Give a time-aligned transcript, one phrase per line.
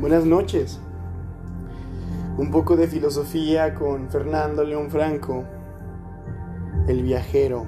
[0.00, 0.78] Buenas noches.
[2.38, 5.44] Un poco de filosofía con Fernando León Franco,
[6.86, 7.64] el viajero.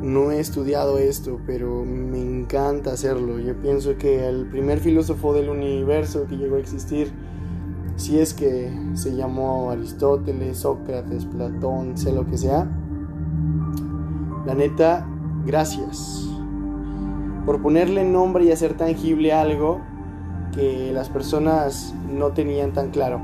[0.00, 3.38] No he estudiado esto, pero me encanta hacerlo.
[3.38, 7.12] Yo pienso que el primer filósofo del universo que llegó a existir,
[7.96, 12.66] si es que se llamó Aristóteles, Sócrates, Platón, sé lo que sea,
[14.46, 15.06] la neta,
[15.46, 16.28] gracias
[17.46, 19.80] por ponerle nombre y hacer tangible algo
[20.52, 23.20] que las personas no tenían tan claro.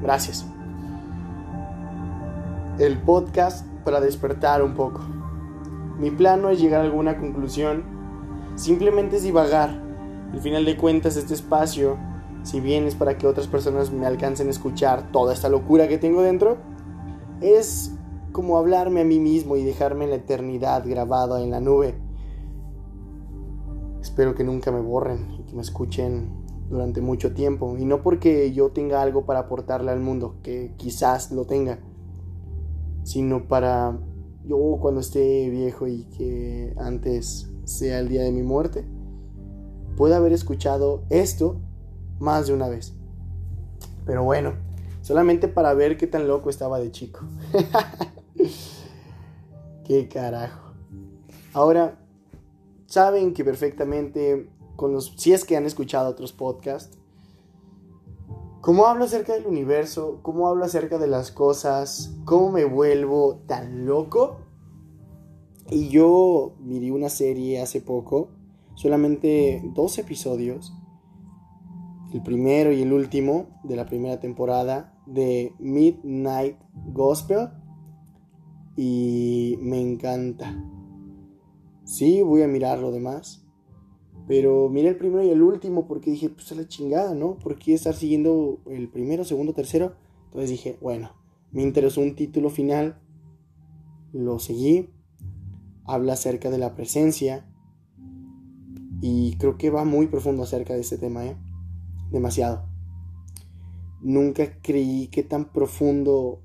[0.00, 0.46] Gracias.
[2.78, 5.02] El podcast para despertar un poco.
[5.98, 7.82] Mi plan no es llegar a alguna conclusión,
[8.54, 9.82] simplemente es divagar.
[10.32, 11.98] Al final de cuentas, este espacio,
[12.42, 15.98] si bien es para que otras personas me alcancen a escuchar toda esta locura que
[15.98, 16.56] tengo dentro,
[17.42, 17.92] es
[18.32, 21.94] como hablarme a mí mismo y dejarme la eternidad grabado en la nube.
[24.00, 27.76] Espero que nunca me borren y que me escuchen durante mucho tiempo.
[27.78, 31.80] Y no porque yo tenga algo para aportarle al mundo, que quizás lo tenga,
[33.02, 33.98] sino para
[34.44, 38.84] yo cuando esté viejo y que antes sea el día de mi muerte,
[39.96, 41.60] pueda haber escuchado esto
[42.18, 42.94] más de una vez.
[44.06, 44.54] Pero bueno,
[45.02, 47.20] solamente para ver qué tan loco estaba de chico.
[49.86, 50.74] qué carajo.
[51.52, 51.98] Ahora,
[52.86, 54.48] saben que perfectamente
[55.16, 56.98] si es que han escuchado otros podcasts,
[58.60, 63.86] cómo hablo acerca del universo, cómo hablo acerca de las cosas, cómo me vuelvo tan
[63.86, 64.38] loco.
[65.70, 68.28] Y yo miré una serie hace poco,
[68.74, 70.72] solamente dos episodios,
[72.12, 77.50] el primero y el último de la primera temporada de Midnight Gospel
[78.82, 80.58] y me encanta.
[81.84, 83.44] Sí, voy a mirar lo demás.
[84.26, 87.36] Pero miré el primero y el último porque dije, pues es la chingada, ¿no?
[87.36, 89.96] ¿Por qué estar siguiendo el primero, segundo, tercero?
[90.24, 91.10] Entonces dije, bueno,
[91.52, 92.98] me interesó un título final,
[94.14, 94.88] lo seguí,
[95.84, 97.46] habla acerca de la presencia
[99.02, 101.36] y creo que va muy profundo acerca de este tema, ¿eh?
[102.10, 102.64] Demasiado.
[104.00, 106.40] Nunca creí que tan profundo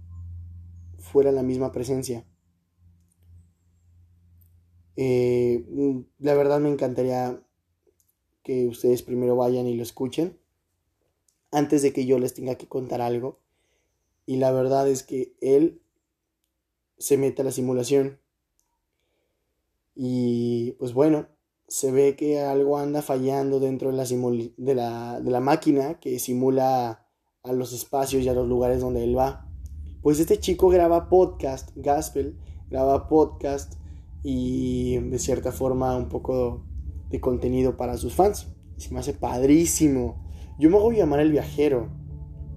[1.16, 2.26] fuera la misma presencia.
[4.98, 5.64] Eh,
[6.20, 7.42] la verdad me encantaría
[8.44, 10.38] que ustedes primero vayan y lo escuchen
[11.54, 13.40] antes de que yo les tenga que contar algo.
[14.26, 15.82] Y la verdad es que él
[16.98, 18.20] se mete a la simulación.
[19.96, 21.30] Y pues bueno,
[21.70, 26.20] se ve que algo anda fallando dentro de la, de la, de la máquina que
[26.20, 27.08] simula
[27.42, 29.45] a los espacios y a los lugares donde él va.
[30.06, 32.38] Pues este chico graba podcast, Gaspel,
[32.70, 33.74] graba podcast
[34.22, 36.62] y de cierta forma un poco
[37.10, 38.54] de contenido para sus fans.
[38.78, 40.24] Se me hace padrísimo.
[40.60, 41.90] Yo me hago llamar el viajero.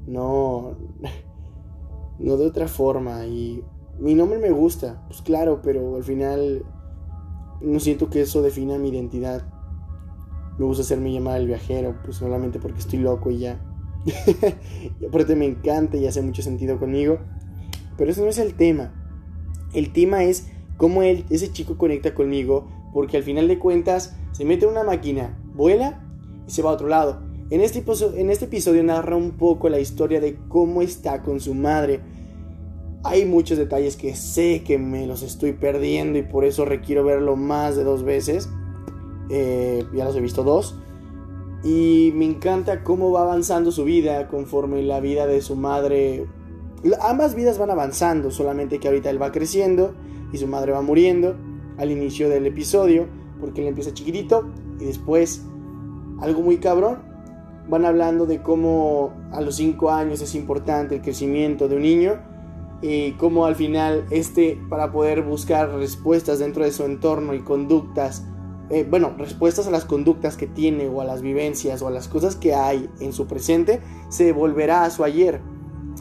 [0.06, 0.76] No.
[2.18, 3.24] No de otra forma.
[3.24, 3.64] Y
[3.98, 5.06] mi nombre me gusta.
[5.06, 6.66] Pues claro, pero al final.
[7.62, 9.48] No siento que eso defina mi identidad.
[10.58, 11.96] Me gusta hacerme llamar el viajero.
[12.04, 13.58] Pues solamente porque estoy loco y ya.
[15.00, 17.18] y aparte me encanta y hace mucho sentido conmigo.
[17.98, 18.94] Pero eso no es el tema.
[19.74, 20.48] El tema es
[20.78, 22.68] cómo ese chico conecta conmigo.
[22.94, 26.02] Porque al final de cuentas se mete en una máquina, vuela
[26.46, 27.20] y se va a otro lado.
[27.50, 27.84] En este,
[28.16, 32.00] en este episodio narra un poco la historia de cómo está con su madre.
[33.04, 37.36] Hay muchos detalles que sé que me los estoy perdiendo y por eso requiero verlo
[37.36, 38.48] más de dos veces.
[39.30, 40.78] Eh, ya los he visto dos.
[41.64, 46.26] Y me encanta cómo va avanzando su vida conforme la vida de su madre.
[47.00, 49.94] Ambas vidas van avanzando, solamente que ahorita él va creciendo
[50.32, 51.36] y su madre va muriendo
[51.76, 53.06] al inicio del episodio
[53.40, 55.42] porque él empieza chiquitito y después
[56.20, 56.98] algo muy cabrón.
[57.68, 62.18] Van hablando de cómo a los 5 años es importante el crecimiento de un niño
[62.80, 68.24] y cómo al final este para poder buscar respuestas dentro de su entorno y conductas,
[68.70, 72.08] eh, bueno, respuestas a las conductas que tiene o a las vivencias o a las
[72.08, 75.40] cosas que hay en su presente, se volverá a su ayer.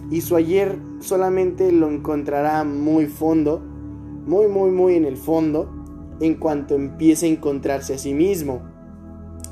[0.09, 3.59] Y su ayer solamente lo encontrará muy fondo,
[4.25, 5.73] muy, muy, muy en el fondo
[6.19, 8.61] en cuanto empiece a encontrarse a sí mismo.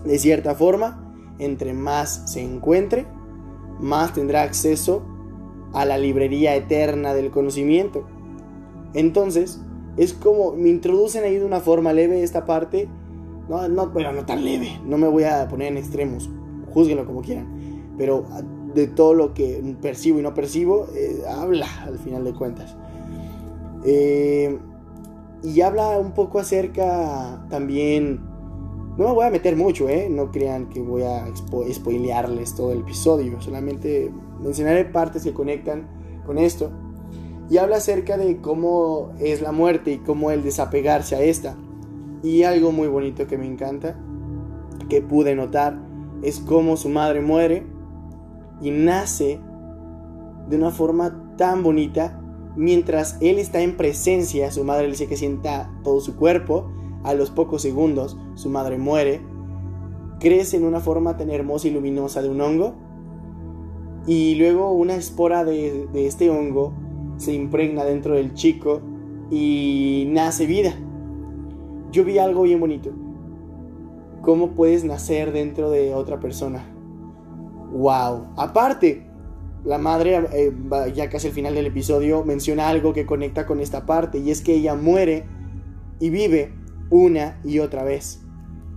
[0.06, 3.06] De cierta forma, entre más se encuentre,
[3.80, 5.03] más tendrá acceso
[5.74, 8.06] a la librería eterna del conocimiento.
[8.94, 9.62] Entonces,
[9.98, 12.88] es como me introducen ahí de una forma leve esta parte.
[13.50, 14.80] No, no, pero no tan leve.
[14.86, 16.30] No me voy a poner en extremos.
[16.74, 17.94] Júzguenlo como quieran.
[17.98, 18.25] Pero
[18.75, 22.75] de todo lo que percibo y no percibo, eh, habla al final de cuentas.
[23.86, 24.60] Eh,
[25.42, 28.19] y habla un poco acerca también...
[28.98, 30.07] No me voy a meter mucho, ¿eh?
[30.10, 33.42] No crean que voy a spoilearles todo el episodio.
[33.42, 34.10] Solamente
[34.42, 35.88] mencionaré partes que conectan
[36.25, 36.72] con esto.
[37.50, 41.57] Y habla acerca de cómo es la muerte y cómo el desapegarse a esta.
[42.24, 44.00] Y algo muy bonito que me encanta,
[44.88, 45.77] que pude notar,
[46.24, 47.75] es cómo su madre muere
[48.62, 49.40] y nace
[50.50, 52.22] de una forma tan bonita
[52.56, 56.72] Mientras él está en presencia, su madre le dice que sienta todo su cuerpo.
[57.04, 59.22] A los pocos segundos, su madre muere.
[60.19, 62.74] Crece en una forma tan hermosa y luminosa de un hongo.
[64.07, 66.74] Y luego una espora de, este hongo
[67.18, 68.81] se impregna dentro del chico
[69.30, 70.74] y nace vida.
[71.92, 72.92] Yo vi algo bien bonito.
[74.22, 76.75] ¿Cómo puedes nacer dentro de otra persona?
[77.75, 78.27] ¡Wow!
[78.38, 79.06] Aparte,
[79.66, 80.54] la madre, eh,
[80.94, 84.39] ya casi al final del episodio, menciona algo que conecta con esta parte y es
[84.39, 85.25] que ella muere
[86.00, 86.54] y vive
[86.89, 88.22] una y otra vez.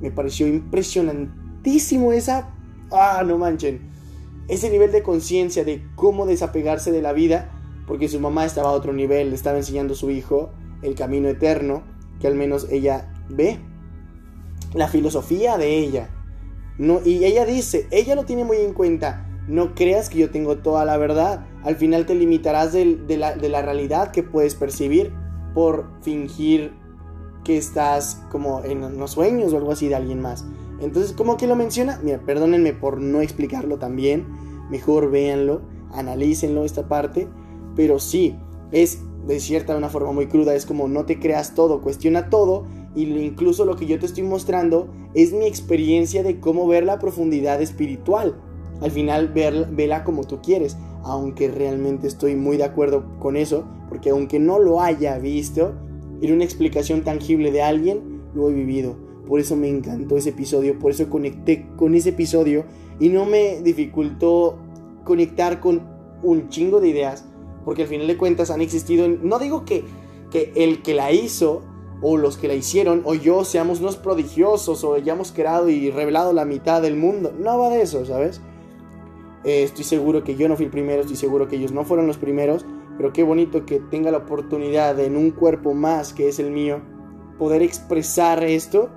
[0.01, 2.53] Me pareció impresionantísimo esa...
[2.91, 3.89] Ah, no manchen.
[4.49, 7.53] Ese nivel de conciencia de cómo desapegarse de la vida,
[7.87, 10.51] porque su mamá estaba a otro nivel, le estaba enseñando a su hijo
[10.83, 11.85] el camino eterno,
[12.19, 13.61] que al menos ella ve.
[14.75, 16.11] La filosofía de ella.
[16.79, 20.59] No, y ella dice, ella lo tiene muy en cuenta no creas que yo tengo
[20.59, 21.47] toda la verdad.
[21.65, 25.13] Al final te limitarás de, la, realidad que puedes percibir
[25.55, 26.73] por fingir
[27.45, 30.45] que estás como en los sueños o algo así de alguien más.
[30.81, 31.99] Entonces, ¿cómo que lo menciona?
[32.03, 34.27] Mira, perdónenme por no explicarlo también.
[34.71, 37.27] Mejor véanlo, analícenlo esta parte.
[37.75, 38.37] Pero sí,
[38.71, 40.55] es de cierta una forma muy cruda.
[40.55, 42.67] Es como no te creas todo, cuestiona todo.
[42.95, 46.99] Y incluso lo que yo te estoy mostrando es mi experiencia de cómo ver la
[46.99, 48.35] profundidad espiritual.
[48.81, 50.77] Al final, vela como tú quieres.
[51.05, 53.65] Aunque realmente estoy muy de acuerdo con eso.
[53.89, 55.75] Porque aunque no lo haya visto,
[56.21, 58.97] en una explicación tangible de alguien, lo he vivido.
[59.27, 60.79] Por eso me encantó ese episodio.
[60.79, 62.65] Por eso conecté con ese episodio.
[62.99, 64.59] Y no me dificultó
[65.05, 65.83] conectar con
[66.23, 67.27] un chingo de ideas.
[67.65, 69.07] Porque al final de cuentas han existido.
[69.09, 69.85] No digo que,
[70.31, 71.63] que el que la hizo
[72.01, 76.33] o los que la hicieron o yo seamos unos prodigiosos o hayamos creado y revelado
[76.33, 77.33] la mitad del mundo.
[77.39, 78.41] No va de eso, ¿sabes?
[79.45, 82.07] Eh, estoy seguro que yo no fui el primero, estoy seguro que ellos no fueron
[82.07, 82.67] los primeros,
[82.97, 86.51] pero qué bonito que tenga la oportunidad de, en un cuerpo más que es el
[86.51, 86.81] mío,
[87.39, 88.91] poder expresar esto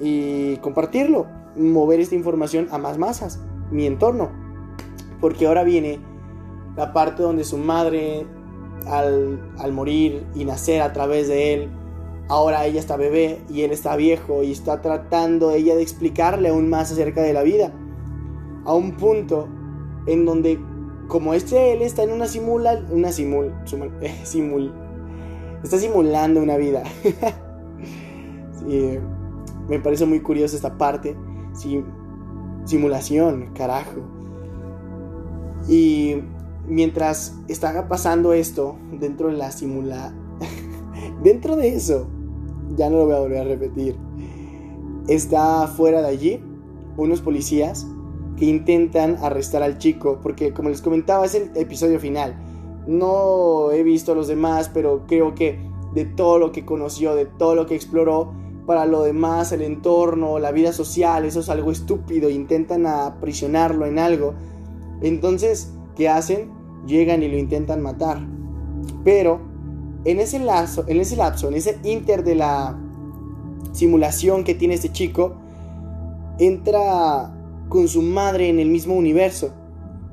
[0.00, 1.26] y compartirlo,
[1.56, 3.40] mover esta información a más masas,
[3.70, 4.30] mi entorno.
[5.20, 6.00] Porque ahora viene
[6.76, 8.26] la parte donde su madre,
[8.86, 11.70] al, al morir y nacer a través de él,
[12.28, 16.68] ahora ella está bebé y él está viejo y está tratando ella de explicarle aún
[16.70, 17.72] más acerca de la vida.
[18.64, 19.48] A un punto
[20.06, 20.58] en donde
[21.08, 23.52] como este él está en una simula una simul,
[24.24, 24.72] simul
[25.62, 26.82] está simulando una vida.
[29.68, 31.16] Me parece muy curiosa esta parte
[32.64, 34.00] simulación carajo.
[35.68, 36.16] Y
[36.66, 40.14] mientras está pasando esto dentro de la simula
[41.22, 42.08] dentro de eso
[42.76, 43.96] ya no lo voy a volver a repetir
[45.08, 46.40] está fuera de allí
[46.96, 47.86] unos policías
[48.36, 52.36] que intentan arrestar al chico, porque como les comentaba es el episodio final.
[52.86, 55.58] No he visto los demás, pero creo que
[55.94, 58.32] de todo lo que conoció, de todo lo que exploró,
[58.66, 63.98] para lo demás, el entorno, la vida social, eso es algo estúpido, intentan aprisionarlo en
[63.98, 64.34] algo.
[65.02, 66.50] Entonces, ¿qué hacen?
[66.86, 68.26] Llegan y lo intentan matar.
[69.04, 69.40] Pero
[70.04, 72.78] en ese lazo, en ese lapso, en ese inter de la
[73.72, 75.34] simulación que tiene este chico,
[76.38, 77.34] entra
[77.68, 79.52] con su madre en el mismo universo,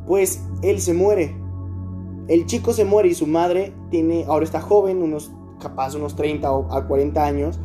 [0.07, 1.35] pues él se muere.
[2.27, 6.51] El chico se muere y su madre tiene, ahora está joven, unos capaz unos 30
[6.51, 7.59] o a 40 años,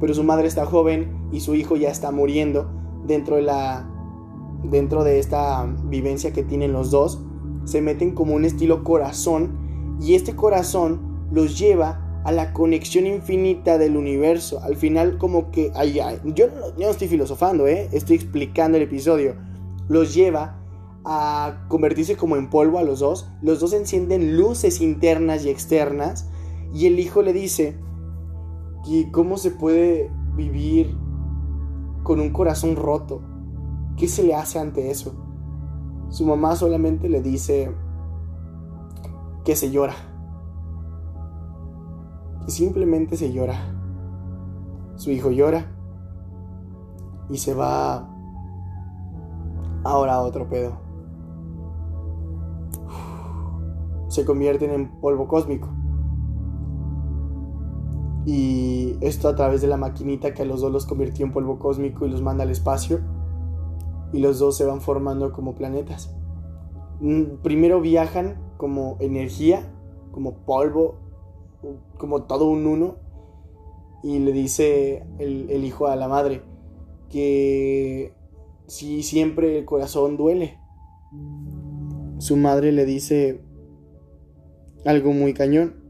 [0.00, 2.70] pero su madre está joven y su hijo ya está muriendo
[3.06, 3.90] dentro de la
[4.64, 7.20] dentro de esta vivencia que tienen los dos,
[7.64, 9.58] se meten como un estilo corazón
[10.00, 14.60] y este corazón los lleva a la conexión infinita del universo.
[14.62, 16.46] Al final como que, ay, yo,
[16.78, 17.88] no, estoy filosofando, ¿eh?
[17.92, 19.36] estoy explicando el episodio.
[19.88, 20.58] Los lleva
[21.04, 23.28] a convertirse como en polvo a los dos.
[23.42, 26.30] Los dos encienden luces internas y externas.
[26.72, 27.78] Y el hijo le dice,
[28.86, 30.96] ¿y cómo se puede vivir
[32.02, 33.20] con un corazón roto?
[33.98, 35.14] ¿Qué se le hace ante eso?
[36.08, 37.70] Su mamá solamente le dice
[39.44, 40.13] que se llora
[42.46, 43.56] y simplemente se llora.
[44.96, 45.66] Su hijo llora
[47.30, 48.08] y se va
[49.82, 50.78] ahora a otro pedo.
[54.08, 55.68] Se convierten en polvo cósmico.
[58.26, 61.58] Y esto a través de la maquinita que a los dos los convirtió en polvo
[61.58, 63.00] cósmico y los manda al espacio.
[64.12, 66.14] Y los dos se van formando como planetas.
[67.00, 69.72] Mm, primero viajan como energía,
[70.12, 71.03] como polvo,
[71.98, 72.96] como todo un uno.
[74.02, 76.42] Y le dice el, el hijo a la madre
[77.10, 78.12] que
[78.66, 80.58] si siempre el corazón duele.
[82.18, 83.40] Su madre le dice
[84.84, 85.82] algo muy cañón.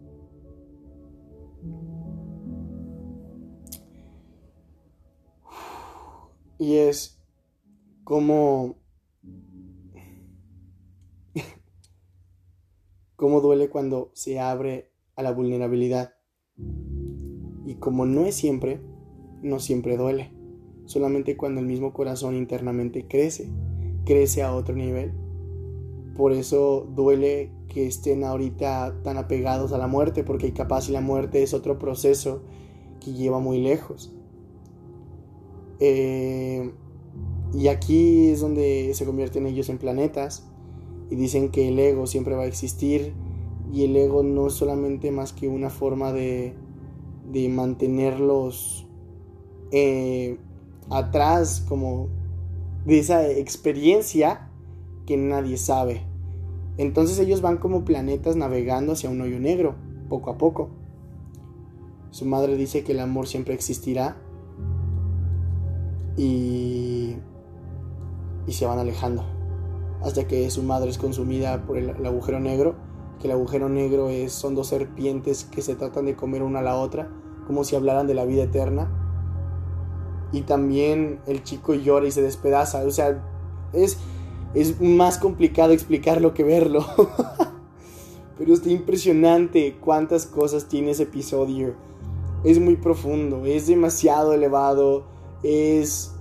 [6.59, 7.21] Y es
[8.05, 8.77] como...
[13.17, 16.15] cómo duele cuando se abre a la vulnerabilidad.
[17.67, 18.81] Y como no es siempre,
[19.43, 20.33] no siempre duele.
[20.87, 23.49] Solamente cuando el mismo corazón internamente crece,
[24.05, 25.13] crece a otro nivel.
[26.17, 31.01] Por eso duele que estén ahorita tan apegados a la muerte, porque capaz si la
[31.01, 32.43] muerte es otro proceso
[33.01, 34.15] que lleva muy lejos.
[35.81, 36.73] Eh,
[37.53, 40.47] y aquí es donde se convierten ellos en planetas
[41.11, 43.13] y dicen que el ego siempre va a existir
[43.73, 46.55] y el ego no es solamente más que una forma de,
[47.31, 48.87] de mantenerlos
[49.73, 50.39] eh,
[50.91, 52.09] atrás como
[52.85, 54.51] de esa experiencia
[55.07, 56.03] que nadie sabe.
[56.77, 59.75] Entonces ellos van como planetas navegando hacia un hoyo negro,
[60.09, 60.71] poco a poco.
[62.11, 64.17] Su madre dice que el amor siempre existirá
[66.17, 67.17] y,
[68.47, 69.25] y se van alejando
[70.05, 72.75] hasta que su madre es consumida por el, agujero negro,
[73.21, 76.63] que el agujero negro es, son dos serpientes que se tratan de comer una a
[76.63, 77.09] la otra,
[77.47, 78.91] como si hablaran de la vida eterna.
[80.33, 83.23] Y también el chico llora y se despedaza, o sea,
[83.73, 83.99] es,
[84.55, 86.85] es más complicado explicarlo que verlo.
[88.39, 91.75] Pero está impresionante cuántas cosas tiene ese episodio.
[92.43, 95.05] Es muy profundo, es demasiado elevado,
[95.43, 96.15] es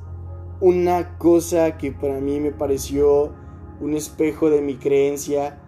[0.61, 3.33] una cosa que para mí me pareció
[3.81, 5.59] un espejo de mi creencia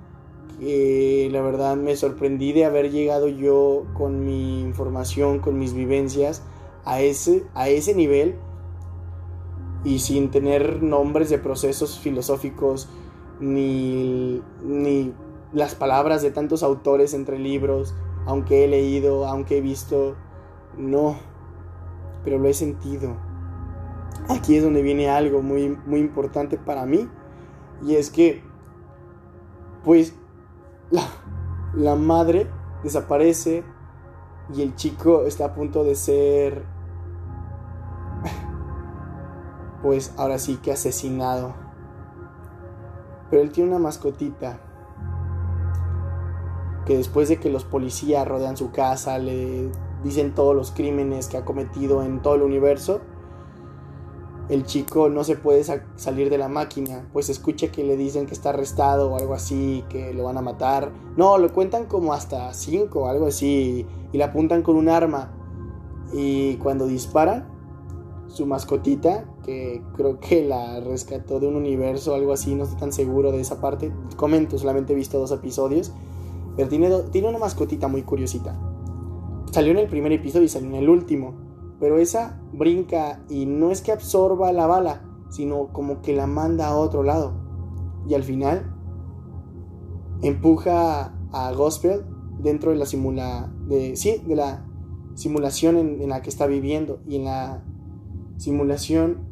[0.60, 6.44] que la verdad me sorprendí de haber llegado yo con mi información, con mis vivencias
[6.86, 8.36] a ese, a ese nivel
[9.84, 12.90] y sin tener nombres de procesos filosóficos
[13.40, 15.14] ni, ni
[15.54, 17.94] las palabras de tantos autores entre libros,
[18.26, 20.16] aunque he leído, aunque he visto,
[20.78, 21.18] no,
[22.24, 23.16] pero lo he sentido
[24.28, 27.08] aquí es donde viene algo muy, muy importante para mí.
[27.86, 28.42] Y es que,
[29.84, 30.16] pues,
[30.92, 31.04] la,
[31.74, 32.50] la madre
[32.84, 33.64] desaparece
[34.54, 36.64] y el chico está a punto de ser,
[39.82, 41.54] pues, ahora sí que asesinado.
[43.30, 44.60] Pero él tiene una mascotita
[46.86, 49.72] que después de que los policías rodean su casa, le
[50.04, 53.02] dicen todos los crímenes que ha cometido en todo el universo,
[54.50, 55.64] el chico no se puede
[55.96, 59.84] salir de la máquina, pues escucha que le dicen que está arrestado o algo así,
[59.90, 60.92] que lo van a matar.
[61.18, 65.32] No, lo cuentan como hasta cinco o algo así, y le apuntan con un arma.
[66.14, 67.48] Y cuando disparan,
[68.28, 72.80] su mascotita, que creo que la rescató de un universo o algo así, no estoy
[72.80, 73.92] tan seguro de esa parte.
[74.16, 75.92] Comento, solamente he visto dos episodios,
[76.56, 78.56] pero tiene, tiene una mascotita muy curiosita.
[79.52, 81.45] Salió en el primer episodio y salió en el último
[81.80, 86.68] pero esa brinca y no es que absorba la bala, sino como que la manda
[86.68, 87.34] a otro lado.
[88.08, 88.74] Y al final
[90.22, 92.06] empuja a Gospel
[92.40, 94.66] dentro de la simula de sí, de la
[95.16, 97.64] simulación en, en la que está viviendo y en la
[98.38, 99.26] simulación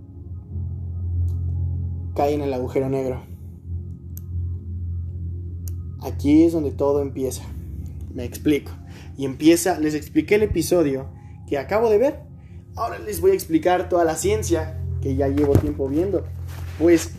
[2.15, 3.21] cae en el agujero negro.
[6.01, 7.43] Aquí es donde todo empieza.
[8.13, 8.71] Me explico.
[9.17, 11.07] Y empieza, les expliqué el episodio
[11.47, 12.22] que acabo de ver
[12.75, 16.25] Ahora les voy a explicar toda la ciencia que ya llevo tiempo viendo.
[16.79, 17.11] Pues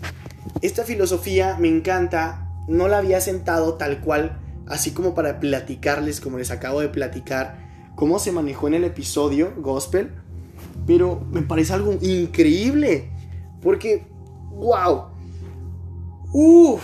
[0.63, 6.39] esta filosofía me encanta, no la había sentado tal cual, así como para platicarles, como
[6.39, 10.11] les acabo de platicar, cómo se manejó en el episodio Gospel,
[10.87, 13.11] pero me parece algo increíble,
[13.63, 14.09] porque,
[14.51, 15.05] wow,
[16.33, 16.83] uff,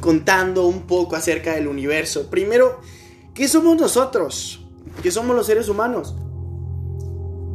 [0.00, 2.30] contando un poco acerca del universo.
[2.30, 2.80] Primero,
[3.34, 4.66] ¿qué somos nosotros?
[5.02, 6.14] ¿Qué somos los seres humanos?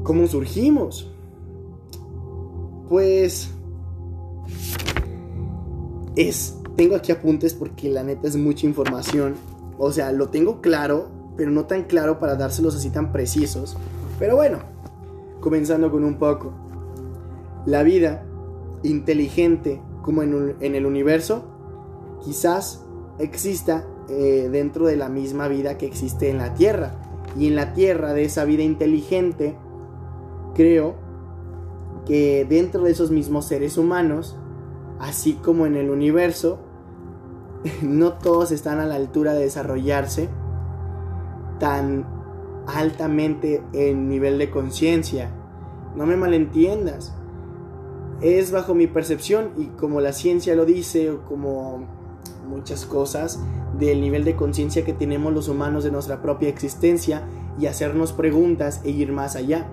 [0.08, 1.12] ¿Cómo surgimos?
[2.88, 3.50] Pues...
[6.16, 6.58] Es...
[6.78, 9.36] Tengo aquí apuntes porque la neta es mucha información.
[9.78, 13.76] O sea, lo tengo claro, pero no tan claro para dárselos así tan precisos.
[14.18, 14.60] Pero bueno,
[15.42, 16.54] comenzando con un poco.
[17.66, 18.24] La vida
[18.84, 21.44] inteligente como en, el universo
[22.24, 22.86] quizás
[23.20, 26.94] exista eh, dentro de la misma vida que existe en la Tierra.
[27.38, 29.58] Y en la Tierra, de esa vida inteligente,
[30.58, 30.96] creo
[32.06, 34.36] que dentro de esos mismos seres humanos,
[35.00, 36.60] así como en el universo,
[37.82, 40.28] no todos están a la altura de desarrollarse
[41.60, 42.06] tan
[42.68, 45.32] altamente en nivel de conciencia.
[45.96, 47.14] No me malentiendas.
[48.22, 51.86] Es bajo mi percepción y como la ciencia lo dice o como
[52.50, 53.40] muchas cosas
[53.78, 57.28] del nivel de conciencia que tenemos los humanos de nuestra propia existencia
[57.60, 59.68] y hacernos preguntas e ir más allá,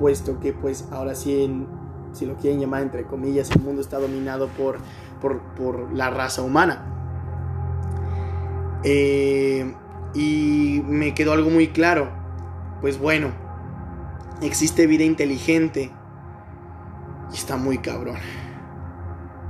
[0.00, 1.66] puesto que pues ahora sí,
[2.12, 4.78] si lo quieren llamar entre comillas, el mundo está dominado por,
[5.20, 6.86] por, la raza humana.
[8.82, 9.72] Eh,
[10.14, 12.08] y me quedó algo muy claro,
[12.80, 13.28] pues bueno,
[14.40, 15.92] existe vida inteligente
[17.30, 18.16] y está muy cabrón.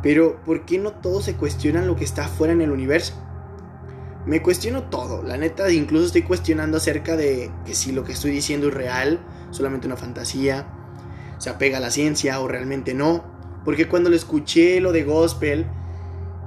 [0.02, 3.14] Pero, ¿por qué no todos se cuestionan lo que está afuera en el universo?
[4.26, 8.32] Me cuestiono todo, la neta, incluso estoy cuestionando acerca de que si lo que estoy
[8.32, 10.66] diciendo es real, solamente una fantasía,
[11.38, 13.24] se apega a la ciencia o realmente no.
[13.64, 15.66] Porque cuando lo escuché lo de gospel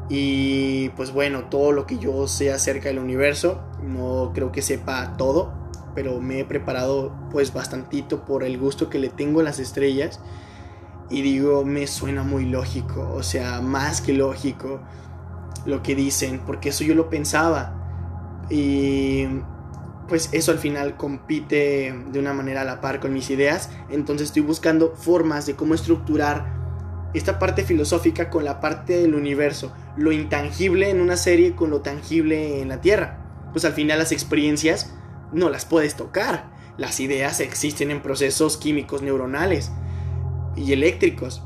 [0.10, 5.16] y pues bueno, todo lo que yo sé acerca del universo, no creo que sepa
[5.18, 5.54] todo,
[5.96, 10.20] pero me he preparado pues bastantito por el gusto que le tengo a las estrellas
[11.10, 14.82] y digo, me suena muy lógico, o sea, más que lógico
[15.66, 17.80] lo que dicen, porque eso yo lo pensaba.
[18.50, 19.26] Y
[20.08, 24.28] pues eso al final compite de una manera a la par con mis ideas, entonces
[24.28, 26.62] estoy buscando formas de cómo estructurar
[27.14, 31.82] esta parte filosófica con la parte del universo, lo intangible en una serie con lo
[31.82, 33.20] tangible en la Tierra.
[33.52, 34.94] Pues al final las experiencias
[35.32, 39.72] no las puedes tocar, las ideas existen en procesos químicos neuronales
[40.56, 41.44] y eléctricos.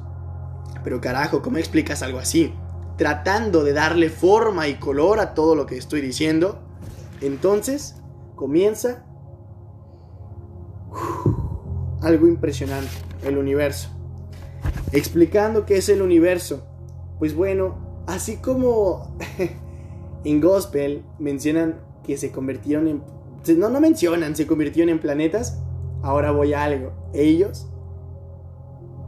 [0.84, 2.54] Pero carajo, ¿cómo explicas algo así?
[2.98, 6.62] Tratando de darle forma y color a todo lo que estoy diciendo.
[7.20, 7.97] Entonces,
[8.38, 9.04] comienza
[12.02, 12.92] algo impresionante,
[13.26, 13.90] el universo.
[14.94, 16.66] Explicando qué es el universo.
[17.20, 19.18] Pues bueno, así como
[20.24, 23.04] en Gospel mencionan que se convirtieron en...
[23.58, 25.62] No, no mencionan, se convirtieron en planetas.
[26.02, 26.92] Ahora voy a algo.
[27.14, 27.68] Ellos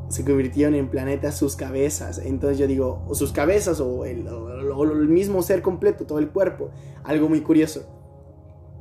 [0.10, 2.20] se convirtieron en planetas sus cabezas.
[2.20, 6.72] Entonces yo digo, o sus cabezas o el, el, mismo ser completo, todo el cuerpo.
[7.04, 7.99] Algo muy curioso.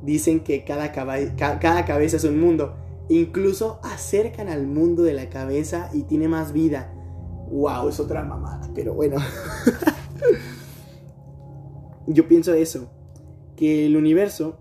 [0.03, 2.77] Dicen que cada, cada cabeza es un mundo.
[3.09, 6.95] Incluso acercan al mundo de la cabeza y tiene más vida.
[7.51, 9.17] Wow, es otra mamada, pero bueno.
[12.07, 12.91] yo pienso eso.
[13.57, 14.59] Que el universo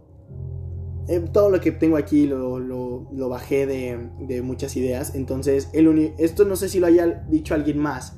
[1.08, 5.15] eh, todo lo que tengo aquí lo, lo, bajé de, de, muchas ideas.
[5.15, 8.17] Entonces, el esto no sé si lo haya dicho alguien más.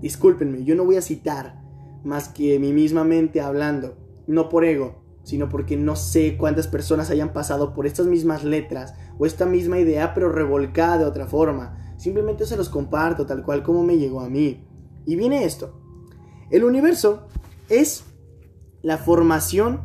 [0.00, 1.62] Discúlpenme, yo no voy a citar
[2.02, 3.96] más que mi misma mente hablando.
[4.26, 8.94] No por ego, sino porque no sé cuántas personas hayan pasado por estas mismas letras
[9.18, 11.94] o esta misma idea, pero revolcada de otra forma.
[11.96, 14.66] Simplemente se los comparto tal cual como me llegó a mí.
[15.06, 15.80] Y viene esto.
[16.50, 17.26] El universo
[17.68, 18.04] es
[18.82, 19.80] la formación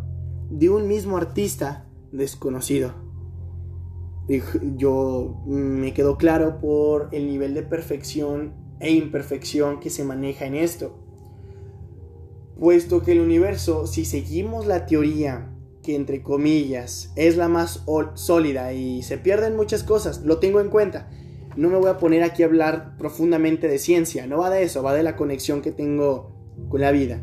[0.50, 2.94] de un mismo artista desconocido.
[4.76, 10.56] Yo me quedo claro por el nivel de perfección e imperfección que se maneja en
[10.56, 10.99] esto.
[12.60, 18.74] Puesto que el universo, si seguimos la teoría que entre comillas es la más sólida
[18.74, 21.10] y se pierden muchas cosas, lo tengo en cuenta.
[21.56, 24.84] No me voy a poner aquí a hablar profundamente de ciencia, no va de eso,
[24.84, 26.36] va de la conexión que tengo
[26.68, 27.22] con la vida.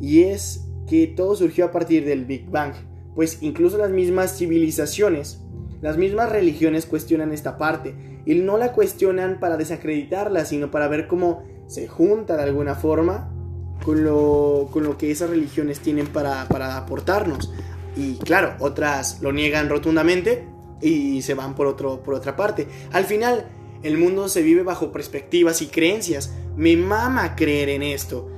[0.00, 2.74] Y es que todo surgió a partir del Big Bang
[3.18, 5.42] pues incluso las mismas civilizaciones,
[5.80, 11.08] las mismas religiones cuestionan esta parte y no la cuestionan para desacreditarla, sino para ver
[11.08, 13.34] cómo se junta de alguna forma
[13.84, 17.50] con lo, con lo que esas religiones tienen para, para aportarnos.
[17.96, 20.46] Y claro, otras lo niegan rotundamente
[20.80, 22.68] y se van por, otro, por otra parte.
[22.92, 23.48] Al final,
[23.82, 26.32] el mundo se vive bajo perspectivas y creencias.
[26.56, 28.28] Me mama creer en esto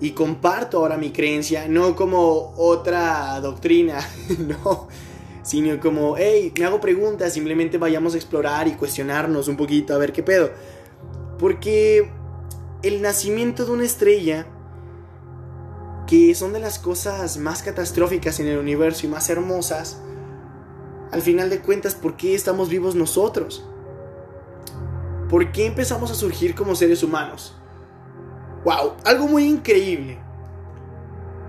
[0.00, 4.00] y comparto ahora mi creencia, no como otra doctrina,
[4.38, 4.88] no,
[5.42, 9.98] sino como, hey, me hago preguntas, simplemente vayamos a explorar y cuestionarnos un poquito a
[9.98, 10.50] ver qué pedo.
[11.38, 12.10] Porque
[12.82, 14.46] el nacimiento de una estrella,
[16.10, 20.00] que son de las cosas más catastróficas en el universo y más hermosas,
[21.12, 23.64] al final de cuentas, ¿por qué estamos vivos nosotros?
[25.28, 27.54] ¿Por qué empezamos a surgir como seres humanos?
[28.64, 28.94] ¡Wow!
[29.04, 30.18] Algo muy increíble.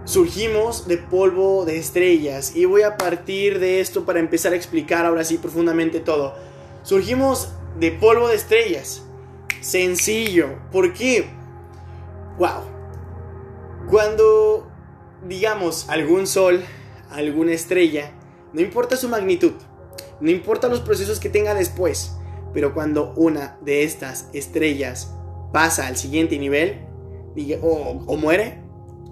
[0.06, 5.08] Surgimos de polvo de estrellas y voy a partir de esto para empezar a explicar
[5.08, 6.36] ahora sí profundamente todo.
[6.84, 9.02] Surgimos de polvo de estrellas.
[9.60, 10.60] Sencillo.
[10.72, 11.32] ¿Por qué?
[12.38, 12.71] ¡Wow!
[13.92, 14.72] Cuando,
[15.28, 16.62] digamos, algún sol,
[17.10, 18.14] alguna estrella,
[18.54, 19.52] no importa su magnitud,
[20.22, 22.16] No importa los procesos que tenga después,
[22.54, 25.14] pero cuando una de estas estrellas
[25.52, 26.86] pasa al siguiente nivel,
[27.62, 28.62] o, muere,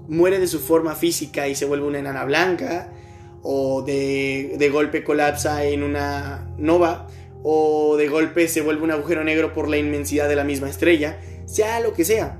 [0.07, 2.93] muere de su forma física y se vuelve una enana blanca,
[3.41, 7.07] o de, de, golpe colapsa en una nova,
[7.43, 11.19] o de golpe se vuelve un agujero negro por la inmensidad de la misma estrella,
[11.47, 12.39] sea lo que sea,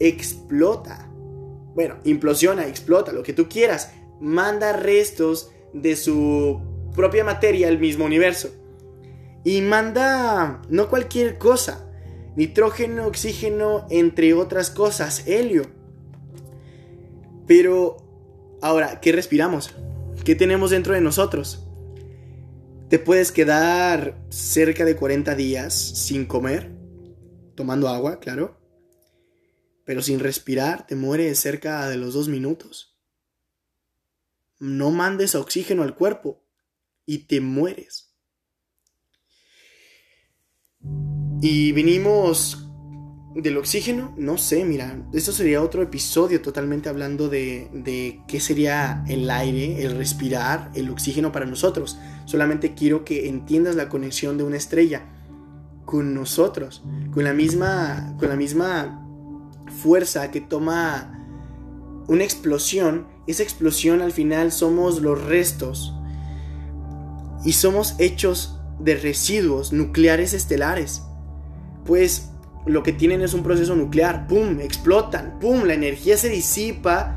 [0.00, 1.05] explota.
[1.76, 6.58] Bueno, implosiona, explota, lo que tú quieras, manda restos de su
[6.94, 8.48] propia materia al mismo universo.
[9.44, 11.86] Y manda no cualquier cosa,
[12.34, 15.64] nitrógeno, oxígeno, entre otras cosas, helio.
[17.46, 17.98] Pero,
[18.62, 19.74] ahora, ¿qué respiramos?
[20.24, 21.68] ¿Qué tenemos dentro de nosotros?
[22.88, 26.72] Te puedes quedar cerca de 40 días sin comer,
[27.54, 28.55] tomando agua, claro,
[29.86, 32.98] pero sin respirar te mueres cerca de los dos minutos.
[34.58, 36.42] No mandes oxígeno al cuerpo
[37.06, 38.12] y te mueres.
[41.40, 42.68] Y vinimos
[43.36, 49.04] del oxígeno, no sé, mira, esto sería otro episodio totalmente hablando de, de, qué sería
[49.06, 51.98] el aire, el respirar, el oxígeno para nosotros.
[52.24, 55.06] Solamente quiero que entiendas la conexión de una estrella
[55.84, 59.05] con nosotros, con la misma, con la misma
[59.86, 61.24] fuerza que toma
[62.08, 63.06] una explosión.
[63.28, 65.94] Esa explosión al final somos los restos
[67.44, 71.02] y somos hechos de residuos nucleares estelares.
[71.84, 72.30] Pues
[72.66, 74.58] lo que tienen es un proceso nuclear, ¡pum!
[74.58, 75.62] explotan, ¡pum!
[75.62, 77.16] La energía se disipa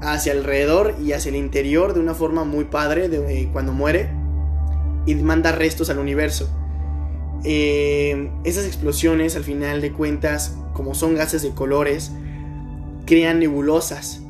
[0.00, 4.10] hacia alrededor y hacia el interior de una forma muy padre de, eh, cuando muere
[5.04, 6.48] y manda restos al universo.
[7.44, 12.12] Eh, esas explosiones, al final de cuentas, como son gases de colores,
[13.06, 14.20] crean nebulosas.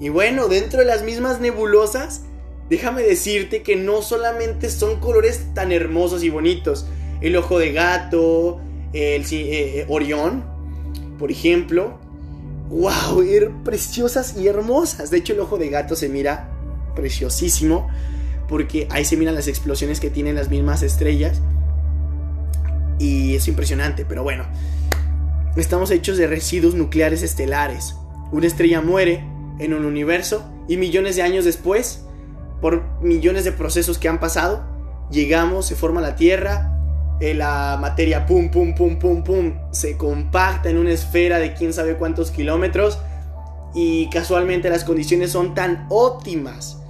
[0.00, 2.22] Y bueno, dentro de las mismas nebulosas,
[2.68, 6.86] déjame decirte que no solamente son colores tan hermosos y bonitos.
[7.20, 8.60] El ojo de gato,
[8.92, 10.44] el eh, eh, Orión,
[11.18, 11.98] por ejemplo.
[12.68, 13.22] ¡Wow!
[13.22, 15.10] Er, preciosas y hermosas.
[15.10, 16.50] De hecho, el ojo de gato se mira
[16.96, 17.88] preciosísimo.
[18.48, 21.40] Porque ahí se miran las explosiones que tienen las mismas estrellas.
[22.98, 24.44] Y es impresionante, pero bueno.
[25.56, 27.94] Estamos hechos de residuos nucleares estelares.
[28.32, 29.24] Una estrella muere
[29.58, 32.04] en un universo y millones de años después,
[32.60, 34.64] por millones de procesos que han pasado,
[35.10, 36.74] llegamos, se forma la Tierra,
[37.20, 41.72] eh, la materia pum, pum, pum, pum, pum, se compacta en una esfera de quién
[41.72, 42.98] sabe cuántos kilómetros
[43.74, 46.82] y casualmente las condiciones son tan óptimas,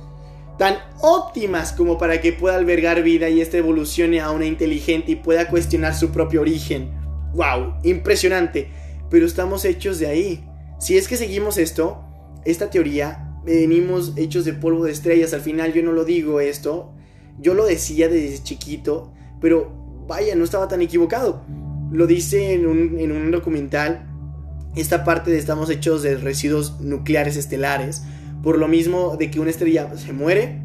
[0.59, 5.17] tan óptimas como para que pueda albergar vida y esta evolucione a una inteligente y
[5.17, 6.91] pueda cuestionar su propio origen.
[7.35, 7.75] ¡Wow!
[7.83, 8.69] Impresionante.
[9.11, 10.45] Pero estamos hechos de ahí.
[10.79, 12.05] Si es que seguimos esto,
[12.45, 15.35] esta teoría, venimos hechos de polvo de estrellas.
[15.35, 16.93] Al final yo no lo digo esto.
[17.39, 19.73] Yo lo decía desde chiquito, pero
[20.07, 21.43] vaya, no estaba tan equivocado.
[21.91, 24.07] Lo dice en un, documental,
[24.77, 28.03] esta parte de estamos hechos de residuos nucleares estelares,
[28.45, 30.61] por lo mismo de que una estrella se muere,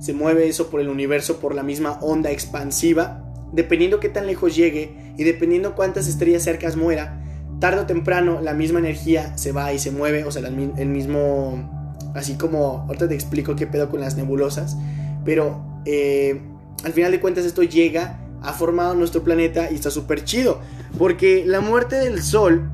[0.00, 4.56] se mueve eso por el universo por la misma onda expansiva, dependiendo qué tan lejos
[4.56, 7.22] llegue y dependiendo cuántas estrellas cercas muera,
[7.60, 11.94] tarde o temprano la misma energía se va y se mueve, o sea, el mismo,
[12.14, 14.76] así como, ahorita te explico qué pedo con las nebulosas,
[15.24, 16.40] pero eh,
[16.82, 20.60] al final de cuentas esto llega ha formado nuestro planeta y está súper chido.
[20.98, 22.70] Porque la muerte del Sol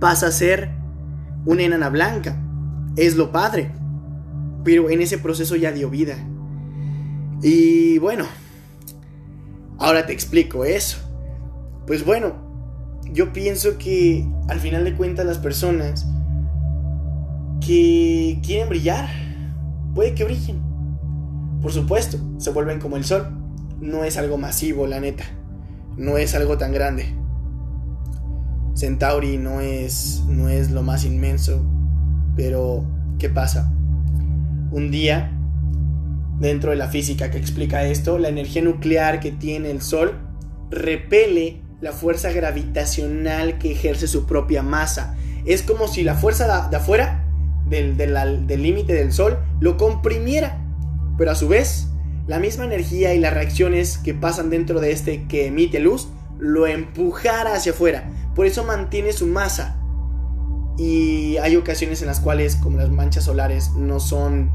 [0.00, 0.70] pasa a ser
[1.46, 2.36] una enana blanca.
[2.96, 3.72] Es lo padre.
[4.64, 6.16] Pero en ese proceso ya dio vida.
[7.42, 8.24] Y bueno,
[9.78, 10.98] ahora te explico eso.
[11.86, 12.34] Pues bueno,
[13.12, 16.06] yo pienso que al final de cuentas las personas
[17.60, 19.08] que quieren brillar,
[19.94, 20.60] puede que brillen.
[21.62, 23.40] Por supuesto, se vuelven como el sol
[23.80, 25.24] no es algo masivo, la neta.
[25.96, 27.14] No es algo tan grande.
[28.74, 31.62] Centauri no es, no es lo más inmenso.
[32.36, 32.84] Pero,
[33.18, 33.72] ¿qué pasa?
[34.70, 35.32] Un día,
[36.38, 40.12] dentro de la física que explica esto, la energía nuclear que tiene el Sol
[40.70, 45.16] repele la fuerza gravitacional que ejerce su propia masa.
[45.44, 47.24] Es como si la fuerza de, afuera,
[47.68, 50.58] del límite del Sol, lo comprimiera.
[51.18, 51.88] Pero a su vez,
[52.26, 56.66] la misma energía y las reacciones que pasan dentro de este que emite luz lo
[56.66, 58.10] empujara hacia afuera.
[58.34, 59.79] Por eso mantiene su masa.
[60.80, 64.50] Y hay ocasiones en las cuales, como las manchas solares, no son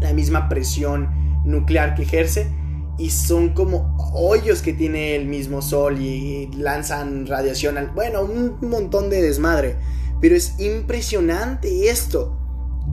[0.00, 1.08] la misma presión
[1.44, 2.52] nuclear que ejerce
[2.98, 8.58] y son como hoyos que tiene el mismo sol y lanzan radiación al, bueno, un
[8.68, 9.76] montón de desmadre.
[10.20, 12.36] Pero es impresionante esto.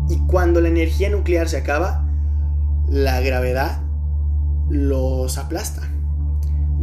[0.08, 2.08] Y cuando la energía nuclear se acaba,
[2.88, 3.82] la gravedad
[4.70, 5.90] los aplasta.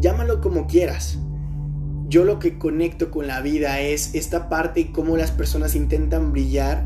[0.00, 1.20] Llámalo como quieras.
[2.08, 6.32] Yo lo que conecto con la vida es esta parte y cómo las personas intentan
[6.32, 6.84] brillar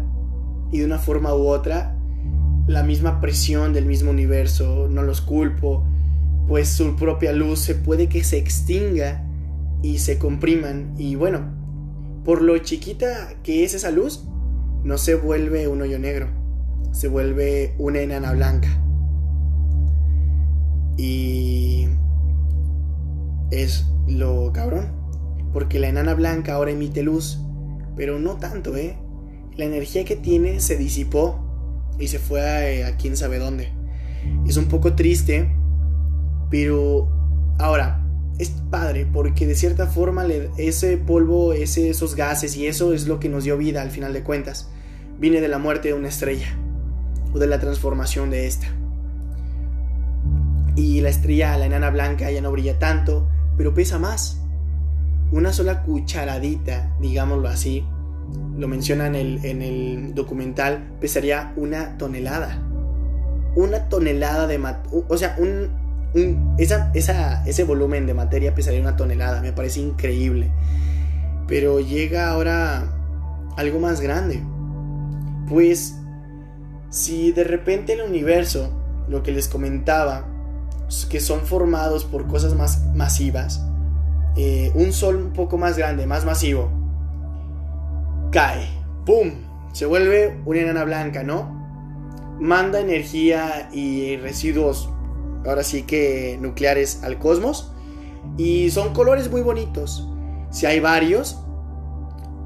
[0.73, 1.97] y de una forma u otra
[2.67, 5.85] la misma presión del mismo universo, no los culpo,
[6.47, 9.25] pues su propia luz se puede que se extinga
[9.83, 11.41] y se compriman y bueno,
[12.25, 14.25] por lo chiquita que es esa luz,
[14.85, 16.29] no se vuelve un hoyo negro,
[16.93, 18.69] se vuelve una enana blanca.
[20.97, 21.89] Y
[23.51, 25.00] es lo cabrón,
[25.53, 27.41] porque la enana blanca ahora emite luz,
[27.97, 28.97] pero no tanto, ¿eh?
[29.57, 31.39] La energía que tiene se disipó
[31.99, 33.69] y se fue a, a quién sabe dónde.
[34.47, 35.51] Es un poco triste,
[36.51, 37.09] pero
[37.59, 38.01] ahora
[38.41, 43.21] es padre porque de cierta forma ese polvo, ese, esos gases y eso es lo
[43.21, 44.71] que nos dio vida al final de cuentas.
[45.19, 46.49] Viene de la muerte de una estrella
[47.35, 48.67] o de la transformación de esta.
[50.75, 54.40] Y la estrella, la enana blanca, ya no brilla tanto, pero pesa más.
[55.33, 57.85] Una sola cucharadita, digámoslo así,
[58.57, 62.63] lo menciona en el, en el documental, pesaría una tonelada.
[63.55, 64.61] Una tonelada de...
[65.09, 65.71] O sea, un,
[66.59, 69.41] esa, ese volumen de materia pesaría una tonelada.
[69.41, 70.51] Me parece increíble.
[71.47, 72.85] Pero llega ahora
[73.57, 74.43] algo más grande.
[75.49, 75.97] Pues
[76.91, 78.71] si de repente el universo,
[79.09, 80.27] lo que les comentaba,
[81.09, 83.65] que son formados por cosas más masivas,
[84.43, 86.71] eh, un sol un poco más grande, más masivo,
[88.33, 88.69] cae,
[89.05, 89.33] ¡pum!
[89.73, 91.59] Se vuelve una enana blanca, ¿no?
[92.41, 94.89] Manda energía y residuos,
[95.47, 97.73] ahora sí que nucleares al cosmos.
[98.39, 100.09] Y son colores muy bonitos.
[100.51, 101.39] Si hay varios,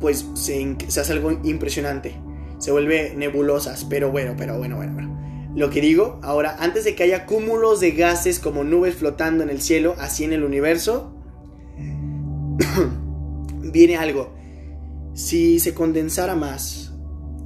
[0.00, 2.16] pues se, hace algo impresionante.
[2.58, 5.14] Se vuelve nebulosas, pero bueno, pero bueno, bueno, bueno.
[5.54, 9.50] Lo que digo, ahora, antes de que haya cúmulos de gases como nubes flotando en
[9.50, 11.13] el cielo, así en el universo,
[13.72, 14.34] viene algo
[15.14, 16.92] si se condensara más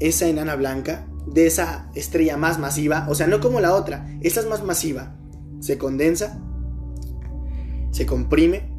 [0.01, 4.41] esa enana blanca de esa estrella más masiva, o sea, no como la otra, esta
[4.41, 5.17] es más masiva,
[5.61, 6.41] se condensa,
[7.91, 8.71] se comprime,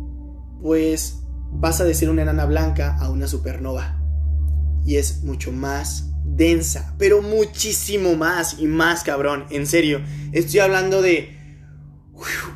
[0.62, 1.22] pues
[1.62, 3.98] pasa de ser una enana blanca a una supernova.
[4.86, 10.02] Y es mucho más densa, pero muchísimo más y más cabrón, en serio.
[10.32, 11.38] Estoy hablando de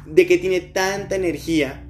[0.06, 1.83] de que tiene tanta energía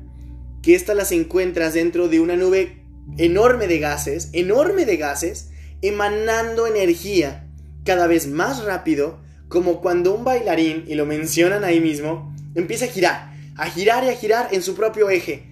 [0.64, 2.82] que esta las encuentras dentro de una nube
[3.18, 5.50] enorme de gases, enorme de gases,
[5.82, 7.50] emanando energía
[7.84, 12.88] cada vez más rápido, como cuando un bailarín, y lo mencionan ahí mismo, empieza a
[12.88, 15.44] girar, a girar y a girar en su propio eje.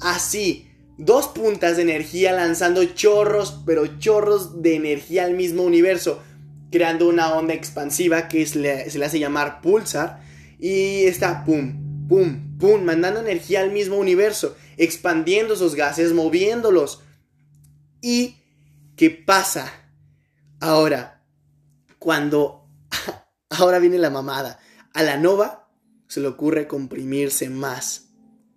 [0.00, 6.22] Así, dos puntas de energía lanzando chorros, pero chorros de energía al mismo universo,
[6.70, 10.22] creando una onda expansiva que se le hace llamar pulsar,
[10.60, 17.02] y está pum, pum, pum, mandando energía al mismo universo expandiendo esos gases, moviéndolos.
[18.00, 18.36] ¿Y
[18.96, 19.70] qué pasa?
[20.58, 21.22] Ahora,
[21.98, 22.66] cuando
[23.50, 24.58] ahora viene la mamada,
[24.94, 25.68] a la nova
[26.08, 28.08] se le ocurre comprimirse más.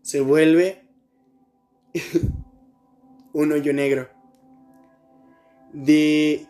[0.01, 0.87] Se vuelve
[3.33, 4.09] un hoyo negro
[5.73, 6.47] de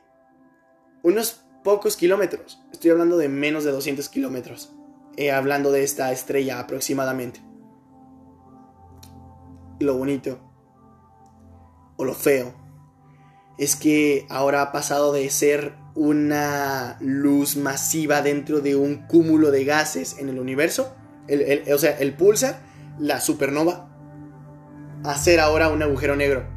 [1.01, 2.61] unos pocos kilómetros.
[2.71, 4.71] Estoy hablando de menos de 200 kilómetros.
[5.15, 7.41] Eh, hablando de esta estrella aproximadamente
[9.79, 10.39] lo bonito
[11.97, 12.53] o lo feo
[13.57, 19.63] es que ahora ha pasado de ser una luz masiva dentro de un cúmulo de
[19.63, 20.95] gases en el universo,
[21.71, 22.61] o sea, el pulsar,
[22.97, 23.89] la supernova,
[25.03, 26.47] a ser ahora un agujero negro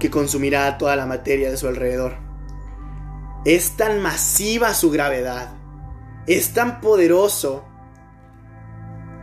[0.00, 2.16] que consumirá toda la materia de su alrededor.
[3.44, 5.52] Es tan masiva su gravedad,
[6.28, 7.64] es tan poderoso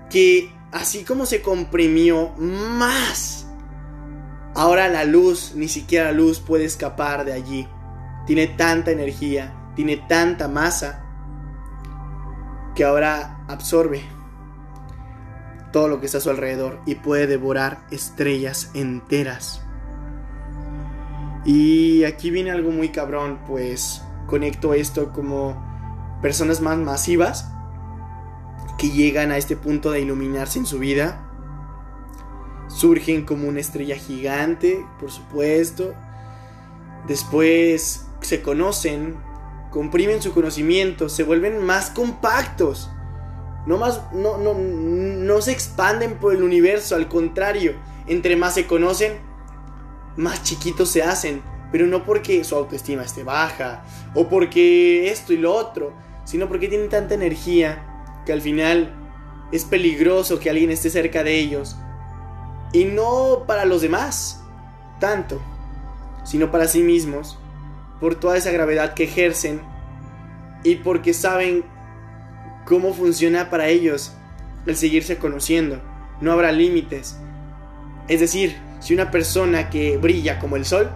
[0.09, 3.47] que así como se comprimió más,
[4.55, 7.67] ahora la luz, ni siquiera la luz puede escapar de allí.
[8.25, 11.03] Tiene tanta energía, tiene tanta masa,
[12.73, 14.01] que ahora absorbe
[15.71, 19.61] todo lo que está a su alrededor y puede devorar estrellas enteras.
[21.45, 25.64] Y aquí viene algo muy cabrón, pues conecto esto como
[26.21, 27.51] personas más masivas
[28.77, 31.21] que llegan a este punto de iluminarse en su vida.
[32.67, 35.93] Surgen como una estrella gigante, por supuesto.
[37.07, 39.15] Después se conocen,
[39.71, 42.89] comprimen su conocimiento, se vuelven más compactos.
[43.65, 47.73] No, más, no, no, no se expanden por el universo, al contrario,
[48.07, 49.13] entre más se conocen,
[50.17, 51.41] más chiquitos se hacen.
[51.71, 55.93] Pero no porque su autoestima esté baja o porque esto y lo otro,
[56.25, 57.83] sino porque tienen tanta energía
[58.25, 58.93] que al final
[59.51, 61.77] es peligroso que alguien esté cerca de ellos.
[62.73, 64.43] Y no para los demás,
[64.99, 65.41] tanto,
[66.23, 67.39] sino para sí mismos,
[67.99, 69.61] por toda esa gravedad que ejercen
[70.63, 71.63] y porque saben
[72.65, 74.13] cómo funciona para ellos
[74.65, 75.81] el seguirse conociendo.
[76.19, 77.17] No habrá límites.
[78.07, 80.89] Es decir, si una persona que brilla como el sol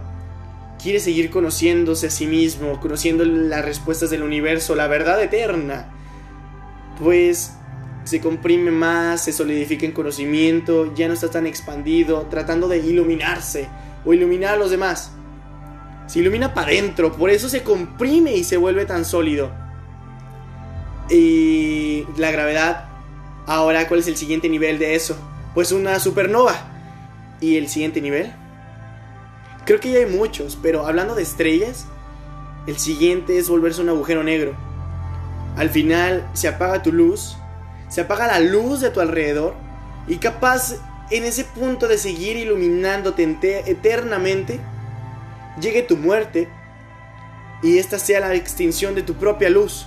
[0.81, 5.91] quiere seguir conociéndose a sí mismo, conociendo las respuestas del universo, la verdad eterna,
[6.99, 7.53] pues
[8.05, 13.67] se comprime más, se solidifica en conocimiento, ya no está tan expandido, tratando de iluminarse
[14.05, 15.11] o iluminar a los demás.
[16.07, 19.51] Se ilumina para adentro, por eso se comprime y se vuelve tan sólido.
[21.09, 22.85] Y la gravedad,
[23.45, 25.17] ahora, ¿cuál es el siguiente nivel de eso?
[25.53, 26.55] Pues una supernova.
[27.41, 28.33] ¿Y el siguiente nivel?
[29.69, 31.85] Creo que ya hay muchos, pero hablando de estrellas,
[32.65, 34.55] el siguiente es volverse un agujero negro.
[35.57, 37.37] Al final se apaga tu luz,
[37.87, 39.53] se apaga la luz de tu alrededor
[40.07, 40.73] y capaz
[41.11, 44.59] en ese punto de seguir iluminándote eternamente,
[45.61, 46.49] llegue tu muerte
[47.61, 49.85] y esta sea la extinción de tu propia luz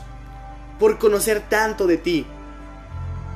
[0.79, 2.25] por conocer tanto de ti.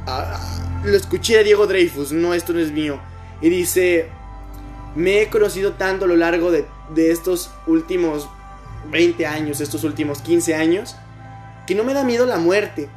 [0.07, 3.01] Ah, lo escuché a Diego Dreyfus, no, esto no es mío.
[3.41, 4.11] Y dice,
[4.97, 8.29] me he conocido tanto a lo largo de, de estos últimos
[8.91, 10.97] 20 años, estos últimos 15 años,
[11.67, 12.89] que no me da miedo la muerte.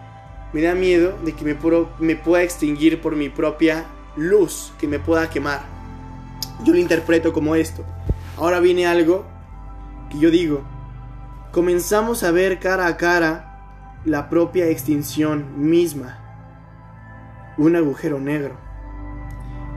[0.53, 1.57] Me da miedo de que me,
[1.99, 3.85] me pueda extinguir por mi propia
[4.15, 5.63] luz, que me pueda quemar.
[6.63, 7.83] Yo lo interpreto como esto.
[8.37, 9.25] Ahora viene algo
[10.09, 10.63] que yo digo.
[11.51, 16.17] Comenzamos a ver cara a cara la propia extinción misma.
[17.57, 18.68] Un agujero negro.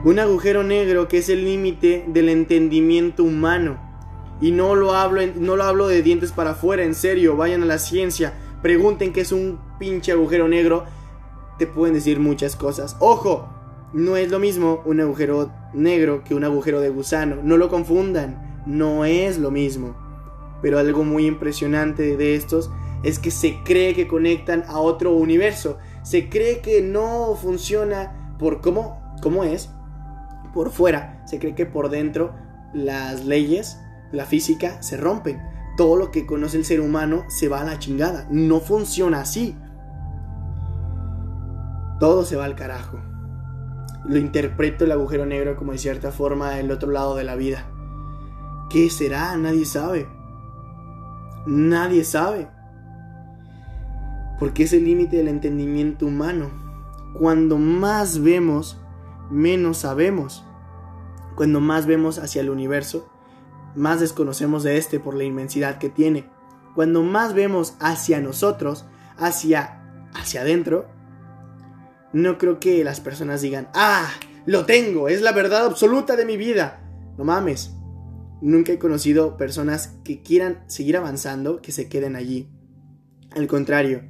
[0.05, 3.79] Un agujero negro que es el límite del entendimiento humano.
[4.41, 7.65] Y no lo hablo, no lo hablo de dientes para afuera, en serio, vayan a
[7.65, 10.83] la ciencia, pregunten qué es un pinche agujero negro,
[11.57, 12.97] te pueden decir muchas cosas.
[12.99, 13.47] Ojo,
[13.93, 18.61] no es lo mismo un agujero negro que un agujero de gusano, no lo confundan,
[18.65, 19.95] no es lo mismo.
[20.61, 22.69] Pero algo muy impresionante de estos
[23.03, 28.59] es que se cree que conectan a otro universo, se cree que no funciona por
[28.59, 29.69] cómo, cómo es,
[30.53, 32.35] por fuera, se cree que por dentro
[32.73, 33.79] las leyes,
[34.11, 37.79] la física se rompen todo lo que conoce el ser humano se va a la
[37.79, 38.27] chingada.
[38.29, 39.57] No funciona así.
[41.99, 42.99] Todo se va al carajo.
[44.05, 47.65] Lo interpreto el agujero negro como de cierta forma el otro lado de la vida.
[48.69, 49.35] ¿Qué será?
[49.37, 50.07] Nadie sabe.
[51.47, 52.49] Nadie sabe.
[54.39, 56.49] Porque es el límite del entendimiento humano.
[57.17, 58.79] Cuando más vemos,
[59.29, 60.45] menos sabemos.
[61.35, 63.09] Cuando más vemos hacia el universo,
[63.75, 66.29] más desconocemos de este por la inmensidad que tiene.
[66.75, 68.85] Cuando más vemos hacia nosotros,
[69.17, 69.79] hacia
[70.13, 70.87] hacia adentro,
[72.13, 74.11] no creo que las personas digan, "Ah,
[74.45, 76.81] lo tengo, es la verdad absoluta de mi vida."
[77.17, 77.73] No mames.
[78.41, 82.49] Nunca he conocido personas que quieran seguir avanzando que se queden allí.
[83.35, 84.03] Al contrario,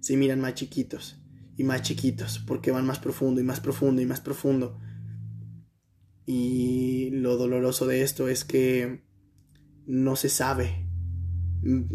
[0.00, 1.19] se miran más chiquitos
[1.60, 4.80] y más chiquitos porque van más profundo y más profundo y más profundo.
[6.24, 9.04] Y lo doloroso de esto es que
[9.84, 10.88] no se sabe.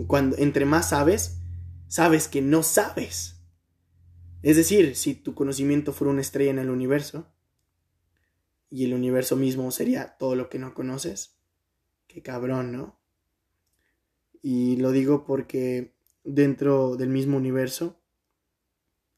[0.05, 1.41] Cuando, entre más sabes,
[1.87, 3.41] sabes que no sabes.
[4.43, 7.33] Es decir, si tu conocimiento fuera una estrella en el universo,
[8.69, 11.39] y el universo mismo sería todo lo que no conoces,
[12.05, 12.99] qué cabrón, ¿no?
[14.43, 18.04] Y lo digo porque dentro del mismo universo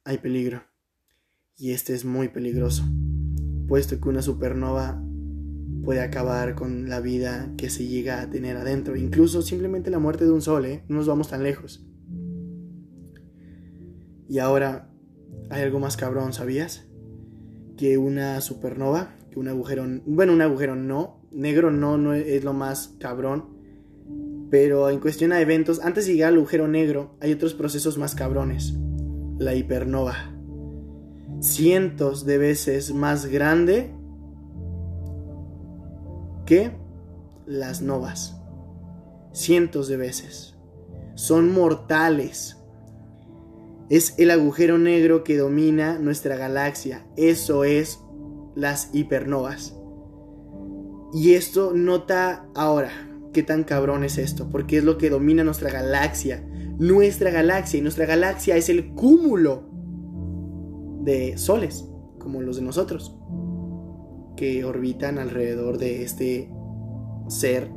[0.07, 0.63] hay peligro.
[1.57, 2.83] Y este es muy peligroso,
[3.67, 5.03] puesto que una supernova
[5.83, 10.23] puede acabar con la vida que se llega a tener adentro, incluso simplemente la muerte
[10.23, 10.83] de un sol, ¿eh?
[10.87, 11.85] No nos vamos tan lejos.
[14.29, 14.93] Y ahora
[15.49, 16.85] hay algo más cabrón, ¿sabías?
[17.75, 22.53] Que una supernova, que un agujero, bueno, un agujero no, negro no, no es lo
[22.53, 23.57] más cabrón,
[24.49, 28.15] pero en cuestión a eventos, antes de llegar al agujero negro, hay otros procesos más
[28.15, 28.73] cabrones.
[29.37, 30.15] La hipernova.
[31.41, 33.93] Cientos de veces más grande
[36.45, 36.71] que
[37.45, 38.41] las novas.
[39.33, 40.55] Cientos de veces.
[41.15, 42.57] Son mortales.
[43.89, 47.05] Es el agujero negro que domina nuestra galaxia.
[47.15, 47.99] Eso es
[48.55, 49.77] las hipernovas.
[51.13, 52.91] Y esto nota ahora
[53.33, 56.43] qué tan cabrón es esto, porque es lo que domina nuestra galaxia.
[56.79, 59.63] Nuestra galaxia, y nuestra galaxia es el cúmulo
[61.01, 63.17] de soles, como los de nosotros
[64.37, 66.49] que orbitan alrededor de este
[67.27, 67.69] ser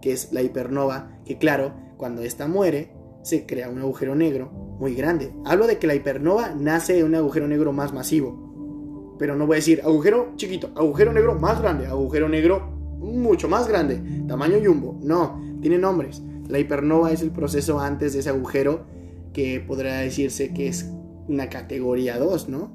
[0.00, 4.94] que es la hipernova, que claro, cuando ésta muere, se crea un agujero negro muy
[4.94, 5.34] grande.
[5.44, 9.16] Hablo de que la hipernova nace de un agujero negro más masivo.
[9.18, 13.66] Pero no voy a decir agujero chiquito, agujero negro más grande, agujero negro mucho más
[13.66, 14.98] grande, tamaño jumbo.
[15.02, 16.22] No, tiene nombres.
[16.48, 18.86] La hipernova es el proceso antes de ese agujero
[19.32, 20.90] que podría decirse que es
[21.28, 22.72] una categoría 2, ¿no?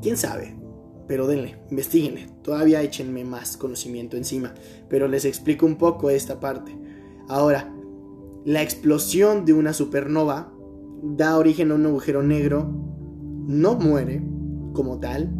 [0.00, 0.54] ¿Quién sabe?
[1.08, 2.28] Pero denle, investiguenle.
[2.42, 4.54] Todavía échenme más conocimiento encima.
[4.88, 6.78] Pero les explico un poco esta parte.
[7.28, 7.74] Ahora,
[8.44, 10.52] la explosión de una supernova
[11.02, 12.70] da origen a un agujero negro,
[13.46, 14.22] no muere
[14.72, 15.34] como tal,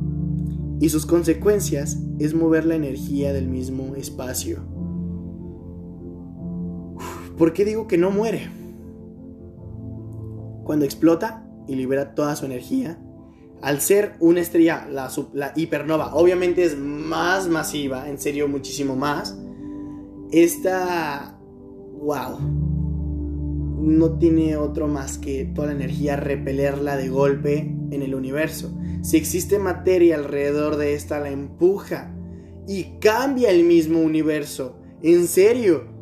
[0.80, 4.73] y sus consecuencias es mover la energía del mismo espacio.
[7.36, 8.48] ¿Por qué digo que no muere?
[10.64, 12.98] Cuando explota y libera toda su energía,
[13.60, 19.36] al ser una estrella, la, hipernova, obviamente es más masiva, en serio muchísimo más,
[20.30, 21.38] esta,
[22.00, 22.38] wow,
[23.80, 28.76] no tiene otro más que toda la energía repelerla de golpe en el universo.
[29.02, 32.14] Si existe materia alrededor de esta, la empuja
[32.68, 34.78] y cambia el mismo universo.
[35.02, 35.93] En serio,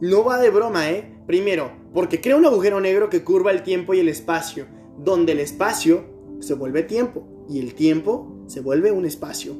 [0.00, 1.14] no va de broma, ¿eh?
[1.26, 4.66] Primero, porque crea un agujero negro que curva el tiempo y el espacio,
[4.98, 6.04] donde el espacio
[6.40, 9.54] se vuelve tiempo y el tiempo se vuelve un espacio.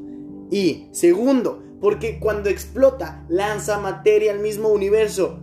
[0.51, 5.41] Y segundo, porque cuando explota lanza materia al mismo universo.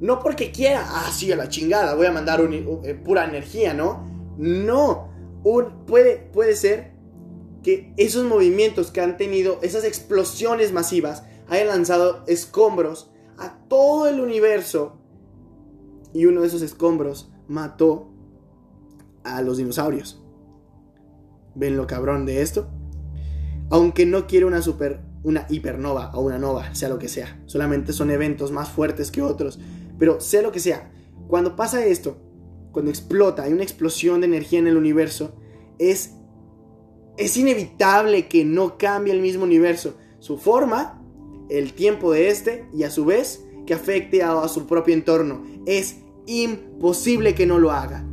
[0.00, 4.06] No porque quiera, ah, sí, a la chingada, voy a mandar eh, pura energía, ¿no?
[4.38, 5.10] No,
[5.86, 6.92] puede, puede ser
[7.62, 13.09] que esos movimientos que han tenido, esas explosiones masivas, hayan lanzado escombros
[13.70, 14.98] todo el universo.
[16.12, 18.10] Y uno de esos escombros mató
[19.24, 20.22] a los dinosaurios.
[21.54, 22.68] ¿Ven lo cabrón de esto?
[23.70, 27.40] Aunque no quiere una super, una hipernova o una nova, sea lo que sea.
[27.46, 29.60] Solamente son eventos más fuertes que otros.
[29.98, 30.92] Pero sea lo que sea.
[31.28, 32.18] Cuando pasa esto,
[32.72, 35.36] cuando explota, hay una explosión de energía en el universo,
[35.78, 36.14] es,
[37.16, 39.96] es inevitable que no cambie el mismo universo.
[40.18, 41.00] Su forma,
[41.48, 45.44] el tiempo de este y a su vez que afecte a su propio entorno.
[45.64, 48.04] Es imposible que no lo haga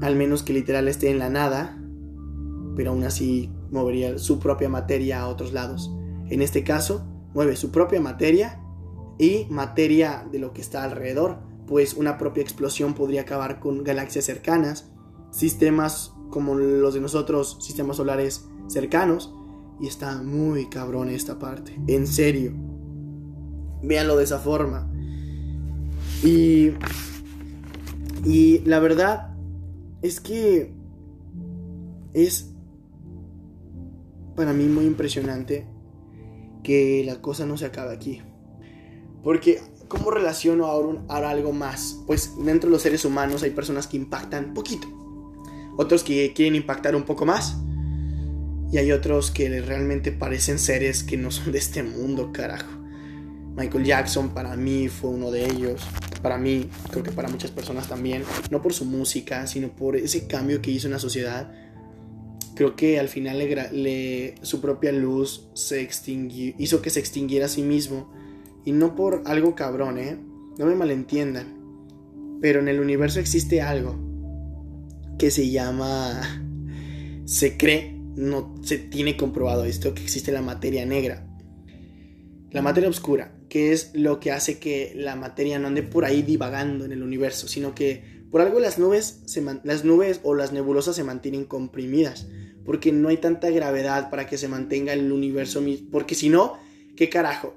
[0.00, 1.78] al menos que literal esté en la nada,
[2.74, 5.92] pero aún así movería su propia materia a otros lados.
[6.28, 8.60] En este caso, mueve su propia materia
[9.18, 14.24] y materia de lo que está alrededor, pues una propia explosión podría acabar con galaxias
[14.24, 14.90] cercanas,
[15.30, 19.32] sistemas como los de nosotros, sistemas solares cercanos,
[19.80, 22.52] y está muy cabrón esta parte, en serio.
[23.82, 24.90] Véanlo de esa forma.
[26.22, 26.72] Y,
[28.24, 29.34] y la verdad,
[30.02, 30.72] es que
[32.12, 32.52] es
[34.36, 35.66] para mí muy impresionante
[36.62, 38.22] que la cosa no se acabe aquí.
[39.22, 42.02] Porque, ¿cómo relaciono ahora, algo más?
[42.06, 44.86] Pues dentro de los seres humanos hay personas que impactan poquito.
[45.76, 47.56] Otros que quieren impactar un poco más.
[48.72, 52.82] Y hay otros que realmente parecen seres que no son de este mundo, carajo.
[53.54, 55.82] Michael Jackson para mí fue uno de ellos.
[56.22, 58.24] Para mí, creo que para muchas personas también.
[58.50, 61.52] No por su música, sino por ese cambio que hizo en la sociedad.
[62.54, 67.48] Creo que al final le, su propia luz se extinguió, hizo que se extinguiera a
[67.50, 68.10] sí mismo.
[68.64, 70.16] Y no por algo cabrón, ¿eh?
[70.58, 71.58] No me malentiendan.
[72.40, 73.98] Pero en el universo existe algo
[75.18, 76.20] que se llama...
[77.24, 81.26] Se cree, no se tiene comprobado esto, que existe la materia negra.
[82.50, 86.22] La materia oscura, que es lo que hace que la materia no ande por ahí
[86.22, 89.22] divagando en el universo, sino que por algo las nubes,
[89.64, 92.26] las nubes o las nebulosas se mantienen comprimidas,
[92.64, 96.58] porque no hay tanta gravedad para que se mantenga el universo, porque si no,
[96.96, 97.54] ¿qué carajo?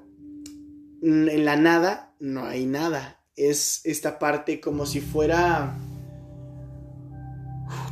[1.02, 5.78] En la nada no hay nada, es esta parte como si fuera...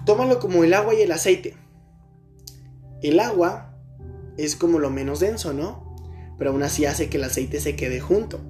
[0.06, 1.56] Tómalo como el agua y el aceite.
[3.04, 3.78] El agua
[4.36, 5.84] es como lo menos denso, ¿no?
[6.38, 8.40] pero aún así hace que el aceite se quede junto.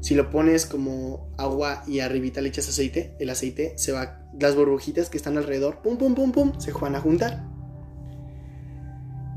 [0.00, 4.56] Si lo pones como agua y arribita le echas aceite, el aceite se va, las
[4.56, 7.44] burbujitas que están alrededor, pum, pum, pum, pum, se van a juntar.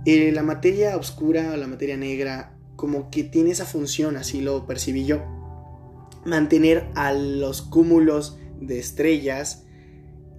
[0.06, 4.66] Eh, la materia oscura o la materia negra, como que tiene esa función, así lo
[4.66, 5.24] percibí yo,
[6.26, 9.66] mantener a los cúmulos de estrellas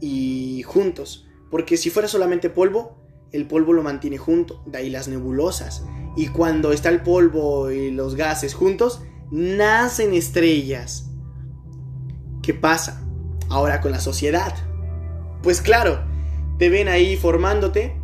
[0.01, 1.29] y juntos.
[1.51, 2.96] Porque si fuera solamente polvo,
[3.33, 5.85] el polvo lo mantiene junto, de ahí las nebulosas.
[6.17, 11.11] Y cuando está el polvo y los gases juntos, nacen estrellas.
[12.43, 13.03] ¿Qué pasa
[13.49, 14.55] ahora con la sociedad?
[15.43, 16.01] Pues claro,
[16.59, 17.97] te ven ahí formándote,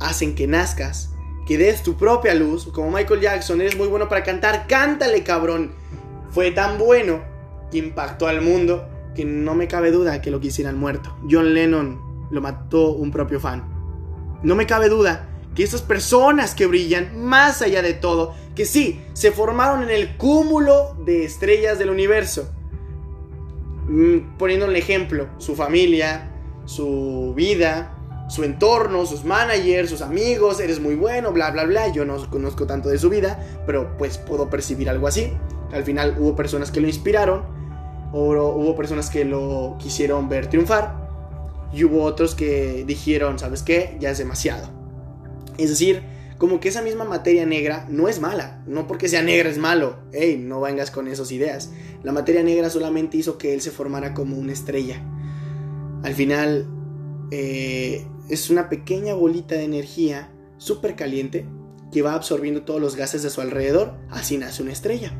[0.00, 1.12] hacen que nazcas,
[1.46, 5.72] que des tu propia luz, como Michael Jackson, eres muy bueno para cantar, cántale cabrón.
[6.30, 7.20] Fue tan bueno
[7.70, 11.16] que impactó al mundo, que no me cabe duda que lo quisieran muerto.
[11.28, 13.77] John Lennon lo mató un propio fan.
[14.42, 19.02] No me cabe duda que esas personas que brillan más allá de todo, que sí,
[19.12, 22.48] se formaron en el cúmulo de estrellas del universo.
[23.88, 26.30] Mm, poniendo un ejemplo, su familia,
[26.64, 31.88] su vida, su entorno, sus managers, sus amigos, eres muy bueno, bla, bla, bla.
[31.88, 35.32] Yo no conozco tanto de su vida, pero pues puedo percibir algo así.
[35.72, 37.42] Al final hubo personas que lo inspiraron,
[38.12, 40.97] o hubo personas que lo quisieron ver triunfar,
[41.72, 43.96] y hubo otros que dijeron, ¿sabes qué?
[44.00, 44.70] Ya es demasiado.
[45.58, 46.02] Es decir,
[46.38, 49.98] como que esa misma materia negra no es mala, no porque sea negra es malo,
[50.12, 51.70] hey, no vengas con esas ideas.
[52.02, 55.02] La materia negra solamente hizo que él se formara como una estrella.
[56.04, 56.66] Al final,
[57.32, 61.46] eh, es una pequeña bolita de energía súper caliente
[61.90, 63.94] que va absorbiendo todos los gases de su alrededor.
[64.10, 65.12] Así nace una estrella.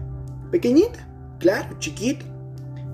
[0.53, 1.09] Pequeñita,
[1.41, 2.25] claro, chiquita.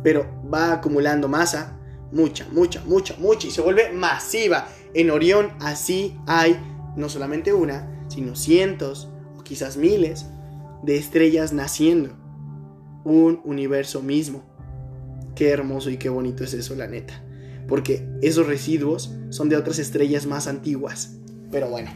[0.02, 1.78] Pero va acumulando masa,
[2.14, 4.68] mucha, mucha, mucha, mucha, y se vuelve masiva.
[4.94, 6.56] En Orión así hay
[6.96, 9.08] no solamente una, sino cientos
[9.38, 10.26] o quizás miles
[10.82, 12.10] de estrellas naciendo.
[13.04, 14.42] Un universo mismo.
[15.34, 17.24] Qué hermoso y qué bonito es eso, la neta
[17.68, 21.16] porque esos residuos son de otras estrellas más antiguas.
[21.50, 21.90] Pero bueno,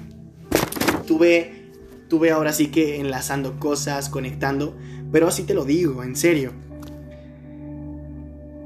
[1.06, 1.70] tuve,
[2.08, 4.76] tuve ahora sí que enlazando cosas, conectando,
[5.12, 6.52] pero así te lo digo, en serio.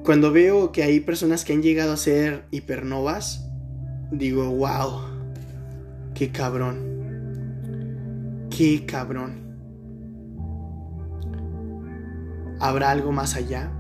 [0.05, 3.49] Cuando veo que hay personas que han llegado a ser hipernovas,
[4.11, 5.03] digo, wow,
[6.15, 9.41] qué cabrón, qué cabrón.
[12.59, 13.73] ¿Habrá algo más allá?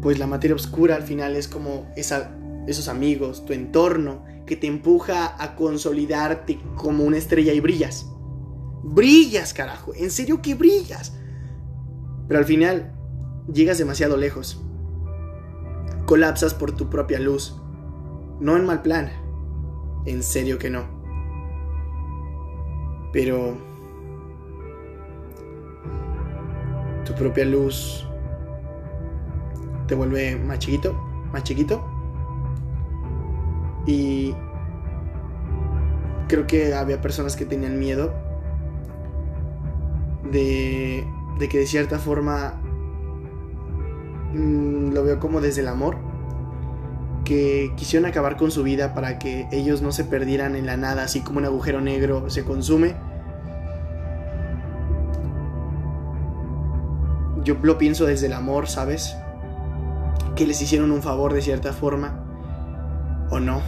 [0.00, 2.30] pues la materia oscura al final es como esa,
[2.66, 8.06] esos amigos, tu entorno, que te empuja a consolidarte como una estrella y brillas.
[8.82, 11.12] Brillas, carajo, en serio que brillas.
[12.26, 12.92] Pero al final
[13.52, 14.62] llegas demasiado lejos.
[16.06, 17.60] Colapsas por tu propia luz.
[18.40, 19.10] No en mal plan.
[20.06, 20.84] En serio que no.
[23.12, 23.56] Pero...
[27.04, 28.06] Tu propia luz
[29.88, 30.94] te vuelve más chiquito,
[31.32, 31.84] más chiquito.
[33.86, 34.34] Y
[36.28, 38.14] creo que había personas que tenían miedo
[40.30, 41.04] de,
[41.40, 42.59] de que de cierta forma
[44.32, 45.98] mm, lo veo como desde el amor,
[47.24, 51.04] que quisieron acabar con su vida para que ellos no se perdieran en la nada,
[51.04, 52.96] así como un agujero negro se consume.
[57.44, 59.16] Yo lo pienso desde el amor, ¿sabes?
[60.40, 62.24] que les hicieron un favor de cierta forma
[63.30, 63.60] o no.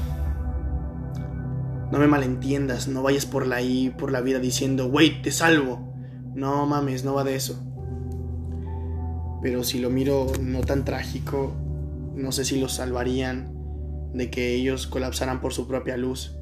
[1.91, 3.59] No me malentiendas, no vayas por la,
[3.99, 5.95] por la vida diciendo, wey, te salvo.
[6.35, 7.63] No mames, no va de eso.
[9.43, 11.53] Pero si lo miro no tan trágico,
[12.15, 13.53] no sé si los salvarían
[14.15, 16.39] de que ellos colapsaran por su propia luz.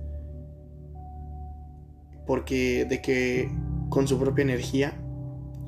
[2.26, 3.50] Porque de que
[3.88, 5.00] con su propia energía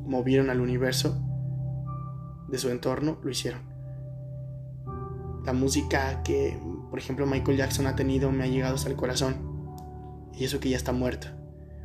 [0.05, 1.21] movieron al universo
[2.49, 3.73] de su entorno, lo hicieron
[5.45, 6.59] la música que,
[6.91, 9.51] por ejemplo, Michael Jackson ha tenido me ha llegado hasta el corazón.
[10.35, 11.29] Y eso que ya está muerto.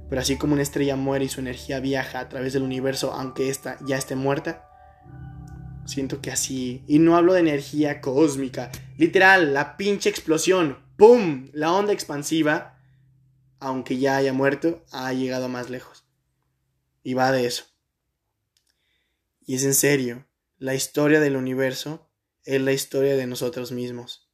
[0.10, 3.50] Pero así como una estrella muere y su energía viaja a través del universo, aunque
[3.50, 4.67] ésta ya esté muerta,
[5.88, 6.84] siento que así.
[6.88, 8.72] Y no hablo de energía cósmica.
[8.98, 10.78] Literal, la pinche explosión.
[10.98, 11.50] ¡Pum!
[11.54, 12.80] La onda expansiva,
[13.60, 16.06] aunque ya haya muerto, ha llegado más lejos.
[17.02, 17.66] Y va de eso.
[19.46, 20.28] Y es en serio,
[20.60, 22.12] la historia del universo
[22.44, 24.30] es la historia de nosotros mismos.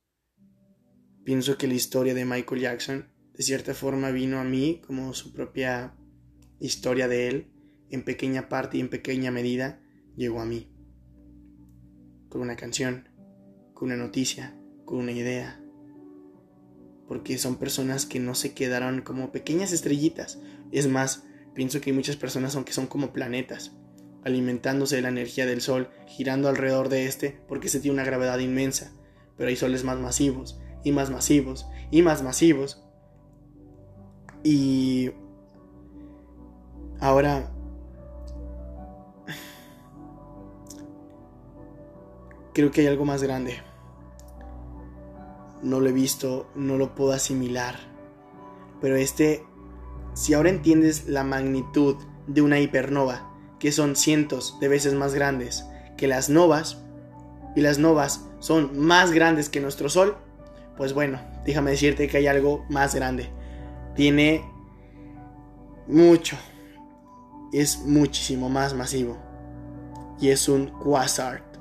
[1.24, 5.34] Pienso que la historia de Michael Jackson de cierta forma vino a mí como su
[5.34, 5.96] propia
[6.60, 7.48] historia de él,
[7.90, 9.82] en pequeña parte y en pequeña medida
[10.16, 10.73] llegó a mí.
[12.34, 13.10] Con una canción,
[13.76, 14.56] con una noticia,
[14.86, 15.62] con una idea.
[17.08, 20.40] Porque son personas que no se quedaron como pequeñas estrellitas.
[20.72, 23.74] Es más, pienso que hay muchas personas aunque son como planetas
[24.24, 28.40] alimentándose de la energía del Sol, girando alrededor de este, porque se tiene una gravedad
[28.40, 28.92] inmensa.
[29.38, 32.84] Pero hay soles más masivos, y más masivos, y más masivos.
[34.44, 35.12] Y
[37.00, 37.52] ahora...
[42.54, 43.62] Creo que hay algo más grande.
[45.62, 47.76] No lo he visto, no lo puedo asimilar.
[48.82, 49.46] Pero este,
[50.14, 51.96] si ahora entiendes la magnitud
[52.28, 53.30] de una hipernova,
[53.60, 55.66] que son cientos de veces más grandes
[55.98, 56.84] que las novas,
[57.56, 60.18] y las novas son más grandes que nuestro Sol,
[60.78, 63.30] pues bueno, déjame decirte que hay algo más grande.
[63.96, 64.44] Tiene
[65.88, 66.36] mucho,
[67.52, 69.18] es muchísimo más masivo.
[70.20, 71.53] y es un quasar.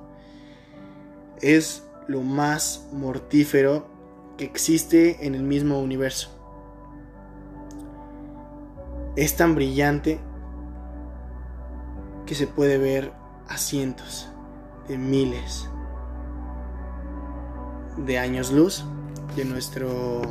[1.42, 3.86] Es lo más mortífero
[4.36, 6.30] que existe en el mismo universo.
[9.16, 10.18] Es tan brillante
[12.24, 13.12] que se puede ver
[13.48, 14.30] a cientos
[14.88, 15.68] de miles
[17.98, 18.84] de años luz
[19.36, 20.22] de nuestro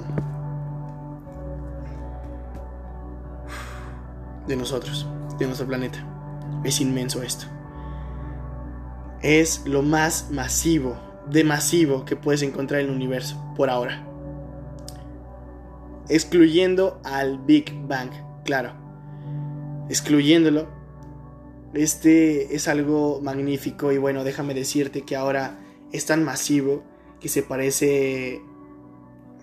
[4.47, 5.05] de nosotros,
[5.37, 5.99] de nuestro planeta.
[6.63, 7.45] Es inmenso esto.
[9.21, 10.97] Es lo más masivo,
[11.29, 14.07] de masivo que puedes encontrar en el universo por ahora.
[16.09, 18.09] Excluyendo al Big Bang,
[18.43, 18.73] claro.
[19.89, 20.67] Excluyéndolo,
[21.73, 25.59] este es algo magnífico y bueno, déjame decirte que ahora
[25.91, 26.83] es tan masivo
[27.19, 28.41] que se parece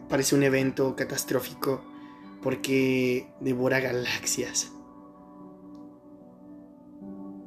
[0.08, 1.82] parece un evento catastrófico
[2.42, 4.72] porque devora galaxias.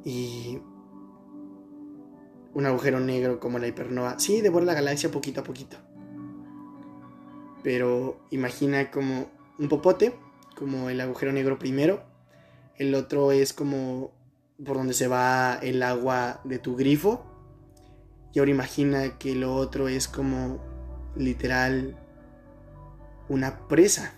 [0.04, 0.58] Y
[2.54, 5.76] un agujero negro como la hipernova, sí, devora la galaxia poquito a poquito.
[7.62, 9.28] Pero imagina como
[9.58, 10.14] un popote,
[10.56, 12.02] como el agujero negro primero.
[12.76, 14.12] El otro es como
[14.64, 17.24] por donde se va el agua de tu grifo.
[18.32, 20.60] Y ahora imagina que lo otro es como
[21.16, 21.96] literal
[23.28, 24.14] una presa.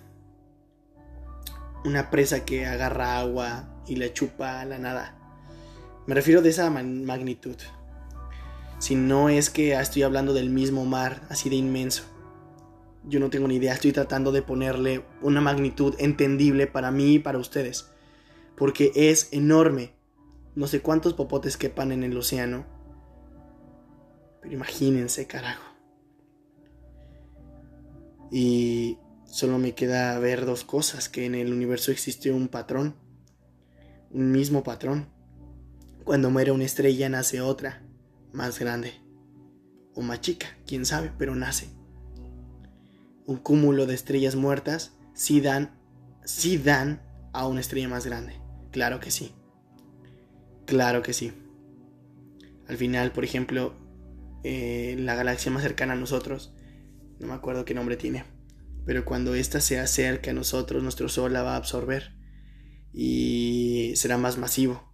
[1.85, 5.19] Una presa que agarra agua y la chupa a la nada.
[6.07, 7.57] Me refiero de esa magnitud.
[8.85, 12.03] Si no es que estoy hablando del mismo mar, así de inmenso.
[13.05, 17.19] Yo no tengo ni idea, estoy tratando de ponerle una magnitud entendible para mí y
[17.19, 17.89] para ustedes.
[18.59, 19.95] Porque es enorme.
[20.55, 22.67] No sé cuántos popotes quepan en el océano.
[24.43, 25.65] Pero imagínense, carajo.
[28.31, 32.97] Y solo me queda ver dos cosas, que en el universo existe un patrón,
[34.11, 35.09] un mismo patrón.
[36.05, 37.84] Cuando muere una estrella nace otra,
[38.35, 38.93] más grande,
[39.95, 41.69] o más chica, quién sabe, pero nace.
[43.27, 45.79] Un cúmulo de estrellas muertas sí dan,
[46.25, 47.01] sí dan
[47.33, 48.35] a una estrella más grande,
[48.71, 49.33] claro que sí.
[50.67, 51.33] Claro que sí.
[52.69, 53.75] Al final, por ejemplo,
[54.43, 56.55] eh, la galaxia más cercana a nosotros,
[57.21, 58.25] no me acuerdo qué nombre tiene,
[58.85, 62.17] pero cuando ésta se acerque a nosotros, nuestro Sol la va a absorber
[62.93, 64.94] y será más masivo.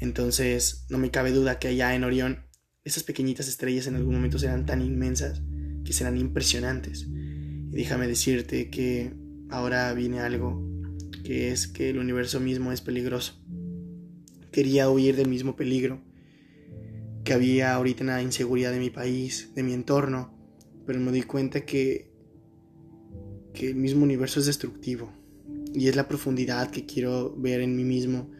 [0.00, 2.46] Entonces, no me cabe duda que allá en Orión,
[2.84, 5.42] esas pequeñitas estrellas en algún momento serán tan inmensas
[5.84, 7.06] que serán impresionantes.
[7.06, 9.14] Y déjame decirte que
[9.50, 10.62] ahora viene algo,
[11.24, 13.42] que es que el universo mismo es peligroso
[14.56, 16.00] quería huir del mismo peligro
[17.24, 20.32] que había ahorita en la inseguridad de mi país, de mi entorno,
[20.86, 22.10] pero me di cuenta que,
[23.52, 25.12] que el mismo universo es destructivo
[25.74, 28.30] y es la profundidad que quiero ver en mí mismo,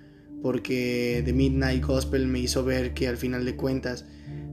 [0.43, 4.05] porque The Midnight Gospel me hizo ver que al final de cuentas,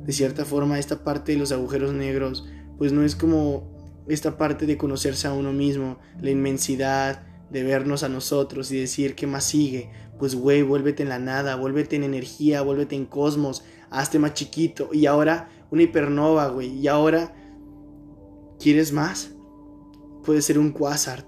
[0.05, 4.65] de cierta forma, esta parte de los agujeros negros, pues no es como esta parte
[4.65, 9.43] de conocerse a uno mismo, la inmensidad, de vernos a nosotros y decir qué más
[9.43, 14.33] sigue, pues güey, vuélvete en la nada, vuélvete en energía, vuélvete en cosmos, hazte más
[14.33, 14.89] chiquito.
[14.91, 16.69] Y ahora una hipernova, güey.
[16.79, 17.33] Y ahora,
[18.59, 19.31] ¿quieres más?
[20.23, 21.25] Puede ser un quasar.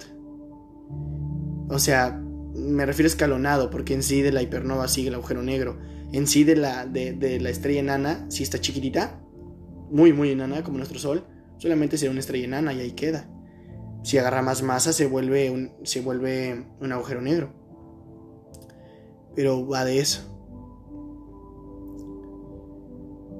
[1.69, 2.23] O sea,
[2.65, 5.77] me refiero escalonado, porque en sí de la hipernova sigue el agujero negro.
[6.11, 9.21] En sí de la, de, la estrella enana, si está chiquitita,
[9.91, 11.25] muy, muy enana, como nuestro Sol,
[11.57, 13.29] solamente será una estrella enana y ahí queda.
[14.03, 17.65] Si agarra más masa, se vuelve un, se vuelve un agujero negro
[19.35, 20.21] pero va de eso.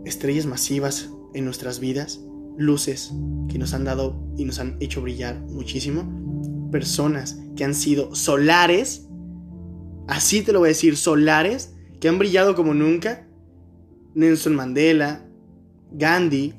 [0.06, 2.22] Estrellas masivas en nuestras vidas,
[2.58, 3.14] luces
[3.50, 9.05] que nos han dado y nos han hecho brillar muchísimo, personas que han sido solares,
[10.08, 13.28] así te lo voy a decir, solares, que han brillado como nunca,
[14.14, 15.26] Nelson Mandela,
[15.92, 16.54] Gandhi,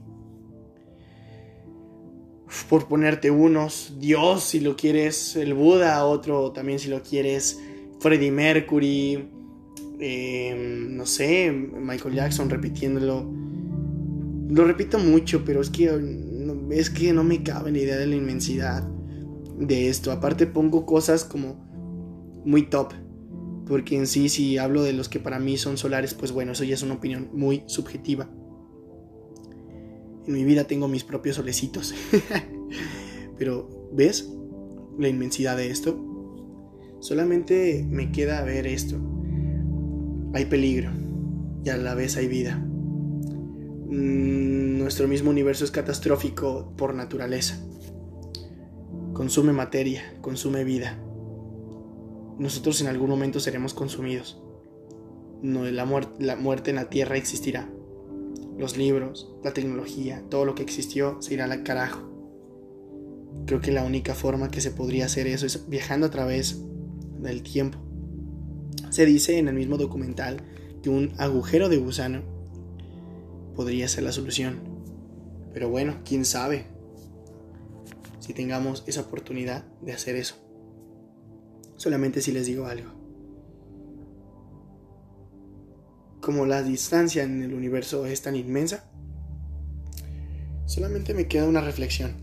[2.68, 7.60] por ponerte unos, Dios si lo quieres, el Buda, otro también si lo quieres,
[8.00, 9.28] Freddie Mercury,
[9.98, 13.30] em, no sé, Michael Jackson repitiéndolo.
[14.48, 15.90] Lo repito mucho, pero es que,
[16.70, 18.88] es que no me cabe la idea de la inmensidad
[19.58, 20.12] de esto.
[20.12, 21.64] Aparte pongo cosas como
[22.44, 22.92] muy top.
[23.66, 26.64] Porque en sí, si hablo de los que para mí son solares, pues bueno, eso
[26.64, 28.30] ya es una opinión muy subjetiva.
[30.26, 31.94] En mi vida tengo mis propios solecitos.
[33.38, 34.32] Pero, ¿ves
[34.98, 36.02] la inmensidad de esto?
[37.00, 38.96] Solamente me queda ver esto.
[40.32, 40.90] Hay peligro
[41.64, 42.56] y a la vez hay vida.
[43.88, 47.60] Mm, nuestro mismo universo es catastrófico por naturaleza.
[49.12, 50.98] Consume materia, consume vida.
[52.38, 54.40] Nosotros en algún momento seremos consumidos.
[55.42, 57.70] no, la, la muerte en la tierra existirá.
[58.58, 62.10] Los libros, la tecnología, todo lo que existió se irá al carajo.
[63.46, 66.62] Creo que la única forma que se podría hacer eso es viajando a través
[67.20, 67.78] del tiempo.
[68.90, 70.42] Se dice en el mismo documental
[70.82, 72.22] que un agujero de gusano
[73.54, 74.60] podría ser la solución.
[75.52, 76.66] Pero bueno, quién sabe
[78.20, 80.45] si tengamos esa oportunidad de hacer eso.
[81.76, 82.90] Solamente si les digo algo.
[86.20, 88.90] Como la distancia en el universo es tan inmensa,
[90.64, 92.14] solamente me queda una reflexión.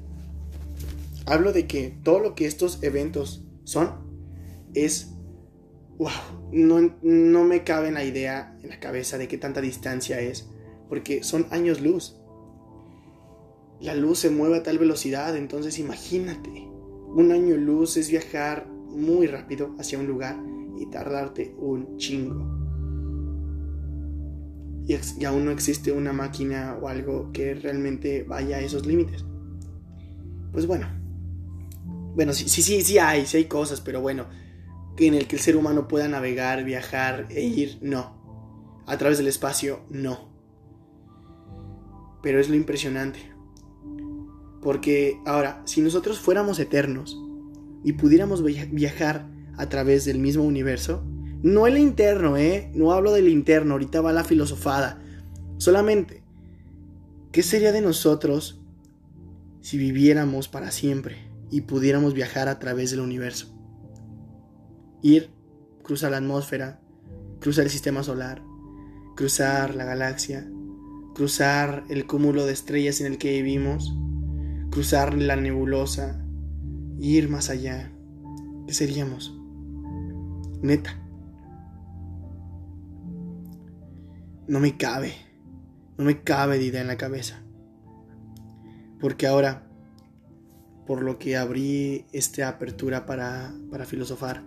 [1.25, 3.91] Hablo de que todo lo que estos eventos son
[4.73, 5.09] es...
[5.97, 6.09] ¡Wow!
[6.51, 10.47] No, no me cabe la idea en la cabeza de qué tanta distancia es,
[10.89, 12.17] porque son años luz
[13.83, 16.69] la luz se mueve a tal velocidad, entonces imagínate,
[17.09, 20.37] un año luz es viajar muy rápido hacia un lugar
[20.79, 22.63] y tardarte un chingo.
[24.85, 29.23] Y, aún no existe una máquina o algo que realmente vaya a esos límites.
[30.51, 30.87] Pues bueno,
[32.15, 34.25] bueno, sí, sí, sí, sí hay, sí hay cosas, pero bueno,
[34.97, 38.21] en el que el ser humano pueda navegar, viajar e ir, no.
[38.85, 40.29] A través del espacio, no.
[42.21, 43.31] Pero es lo impresionante.
[44.61, 47.22] Porque ahora, si nosotros fuéramos eternos
[47.83, 49.27] y pudiéramos viajar
[49.57, 51.03] a través del mismo universo,
[51.41, 52.71] no el interno, ¿eh?
[52.73, 55.01] No hablo del interno, ahorita va la filosofada.
[55.57, 56.23] Solamente,
[57.31, 58.61] ¿qué sería de nosotros
[59.61, 61.17] si viviéramos para siempre
[61.51, 63.53] y pudiéramos viajar a través del universo?
[65.01, 65.29] Ir,
[65.83, 66.79] cruzar la atmósfera,
[67.41, 68.41] cruzar el sistema solar,
[69.15, 70.49] cruzar la galaxia,
[71.13, 73.93] cruzar el cúmulo de estrellas en el que vivimos
[74.73, 76.22] cruzar la nebulosa,
[77.03, 77.91] ir más allá.
[78.65, 79.37] ¿Qué seríamos?
[80.61, 80.99] Neta.
[84.47, 85.13] No me cabe,
[85.97, 87.43] no me cabe de idea en la cabeza.
[88.99, 89.67] Porque ahora,
[90.87, 94.43] por lo que abrí esta apertura para, para filosofar,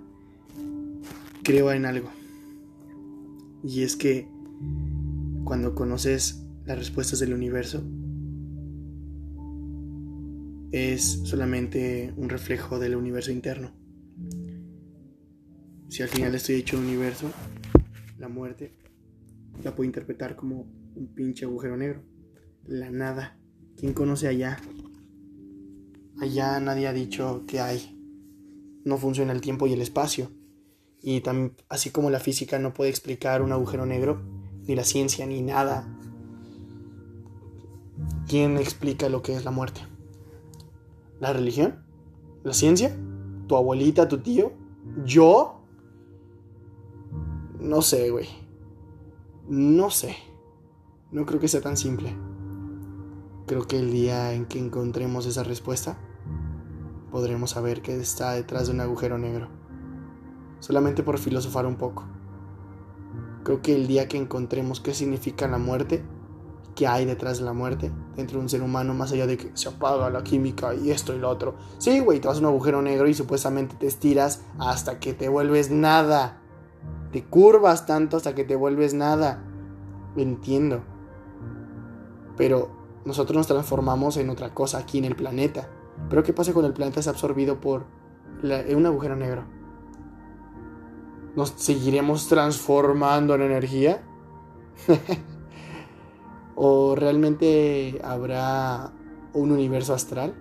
[1.42, 2.08] creo en algo.
[3.62, 4.28] Y es que
[5.44, 7.84] cuando conoces las respuestas del universo,
[10.76, 13.72] es solamente un reflejo del universo interno.
[15.88, 17.30] Si al final estoy hecho un universo,
[18.18, 18.72] la muerte
[19.62, 22.02] la puedo interpretar como un pinche agujero negro.
[22.64, 23.38] La nada.
[23.76, 24.58] ¿Quién conoce allá?
[26.20, 27.92] Allá nadie ha dicho que hay.
[28.84, 30.30] No funciona el tiempo y el espacio.
[31.00, 34.22] Y también, así como la física no puede explicar un agujero negro,
[34.66, 35.86] ni la ciencia, ni nada.
[38.28, 39.82] ¿Quién explica lo que es la muerte?
[41.20, 41.82] ¿La religión?
[42.42, 42.94] ¿La ciencia?
[43.46, 44.52] ¿Tu abuelita, tu tío?
[45.04, 45.62] ¿Yo?
[47.58, 48.28] No sé, güey.
[49.48, 50.16] No sé.
[51.10, 52.14] No creo que sea tan simple.
[53.46, 55.96] Creo que el día en que encontremos esa respuesta,
[57.10, 59.48] podremos saber qué está detrás de un agujero negro.
[60.60, 62.04] Solamente por filosofar un poco.
[63.44, 66.04] Creo que el día que encontremos qué significa la muerte,
[66.76, 69.50] qué hay detrás de la muerte dentro de un ser humano, más allá de que
[69.54, 71.56] se apaga la química y esto y lo otro.
[71.78, 75.28] Sí, güey, te vas a un agujero negro y supuestamente te estiras hasta que te
[75.28, 76.38] vuelves nada.
[77.12, 79.42] Te curvas tanto hasta que te vuelves nada.
[80.16, 80.82] Entiendo.
[82.36, 82.70] Pero
[83.06, 85.68] nosotros nos transformamos en otra cosa aquí en el planeta.
[86.10, 87.86] Pero ¿qué pasa cuando el planeta es absorbido por
[88.42, 89.44] un agujero negro?
[91.34, 94.02] ¿Nos seguiremos transformando en energía?
[96.56, 98.90] ¿O realmente habrá
[99.34, 100.34] un universo astral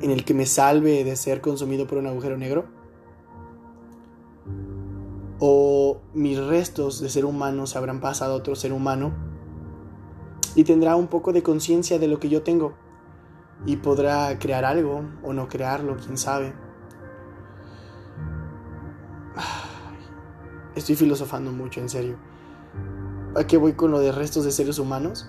[0.00, 2.64] en el que me salve de ser consumido por un agujero negro?
[5.38, 9.12] ¿O mis restos de ser humano se habrán pasado a otro ser humano
[10.54, 12.72] y tendrá un poco de conciencia de lo que yo tengo
[13.66, 16.54] y podrá crear algo o no crearlo, quién sabe?
[20.74, 22.16] Estoy filosofando mucho, en serio.
[23.38, 25.28] ¿A qué voy con lo de restos de seres humanos?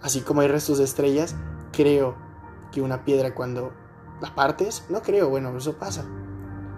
[0.00, 1.36] Así como hay restos de estrellas,
[1.70, 2.14] creo
[2.72, 3.74] que una piedra cuando
[4.22, 6.06] la partes, no creo, bueno, eso pasa.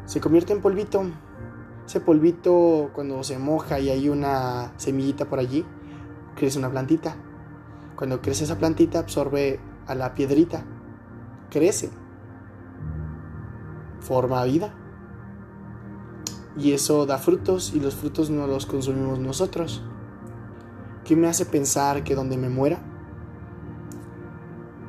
[0.04, 1.04] Se convierte en polvito.
[1.86, 5.64] Ese polvito cuando se moja y hay una semillita por allí,
[6.34, 7.14] crece una plantita.
[7.94, 10.64] Cuando crece esa plantita absorbe a la piedrita.
[11.50, 11.88] Crece.
[14.00, 14.74] Forma vida.
[16.56, 19.84] Y eso da frutos y los frutos no los consumimos nosotros.
[21.05, 22.80] ¿Qué me hace pensar que donde me muera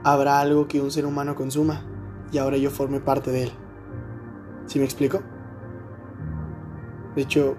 [0.03, 1.82] habrá algo que un ser humano consuma
[2.32, 3.51] y ahora yo forme parte de él?
[4.66, 5.22] ¿Sí me explico?
[7.16, 7.55] De hecho,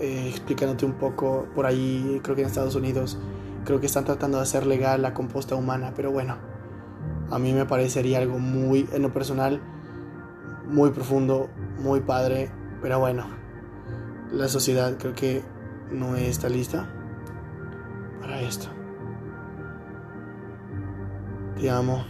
[0.00, 3.18] eh, explicándote un poco por ahí, creo que en Estados Unidos,
[3.64, 6.36] creo que están tratando de hacer legal la composta humana, pero bueno,
[7.30, 9.60] a mí me parecería algo muy, en lo personal,
[10.68, 11.48] muy profundo,
[11.78, 12.50] muy padre,
[12.82, 13.26] pero bueno,
[14.32, 15.42] la sociedad creo que
[15.90, 16.88] no está lista
[18.40, 18.66] esto.
[21.58, 22.04] Te amo.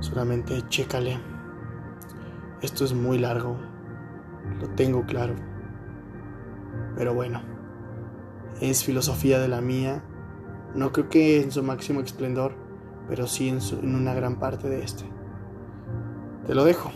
[0.00, 1.18] Solamente chécale.
[2.62, 3.56] Esto es muy largo.
[4.60, 5.34] Lo tengo claro.
[6.96, 7.42] Pero bueno.
[8.60, 10.04] Es filosofía de la mía.
[10.74, 12.54] No creo que en su máximo esplendor.
[13.08, 15.04] Pero sí en, en una gran parte de este.
[16.46, 16.90] Te lo dejo.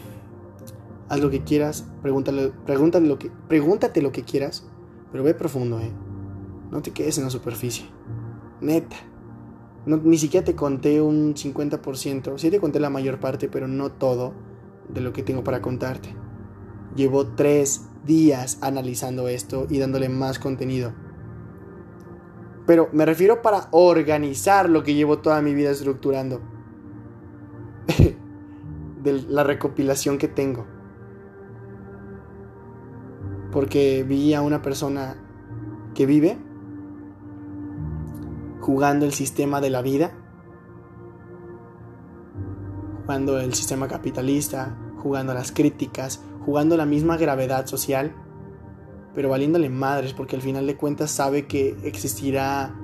[1.08, 1.88] Haz lo que quieras.
[2.02, 4.67] Pregúntale, pregúntale lo que, pregúntate lo que quieras.
[5.10, 5.92] Pero ve profundo, ¿eh?
[6.70, 7.86] No te quedes en la superficie.
[8.60, 8.96] Neta.
[9.86, 12.38] ni siquiera te conté un 50%.
[12.38, 14.34] Sí te conté la mayor parte, pero no todo
[14.88, 16.14] de lo que tengo para contarte.
[16.94, 20.92] Llevo tres días analizando esto y dándole más contenido.
[22.66, 26.40] Pero me refiero para organizar lo que llevo toda mi vida estructurando.
[29.02, 30.66] de la recopilación que tengo.
[33.52, 35.16] Porque vi a una persona
[35.94, 36.38] que vive
[38.60, 40.12] jugando el sistema de la vida,
[43.00, 48.14] jugando el sistema capitalista, jugando las críticas, jugando la misma gravedad social,
[49.14, 52.74] pero valiéndole madres porque al final de cuentas sabe que existirá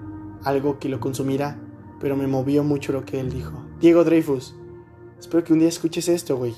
[0.43, 1.61] algo que lo consumirá,
[2.01, 3.53] pero me movió mucho lo que él dijo.
[3.81, 4.55] Diego Dreyfus,
[5.19, 6.55] espero que un día escuches esto, güey.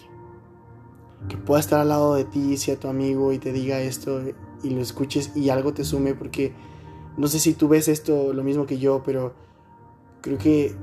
[1.28, 4.22] Que pueda estar al lado de ti, sea tu amigo y te diga esto
[4.62, 6.52] y lo escuches y algo te sume porque
[7.16, 9.34] no sé si tú ves esto lo mismo que yo, pero
[10.20, 10.76] creo que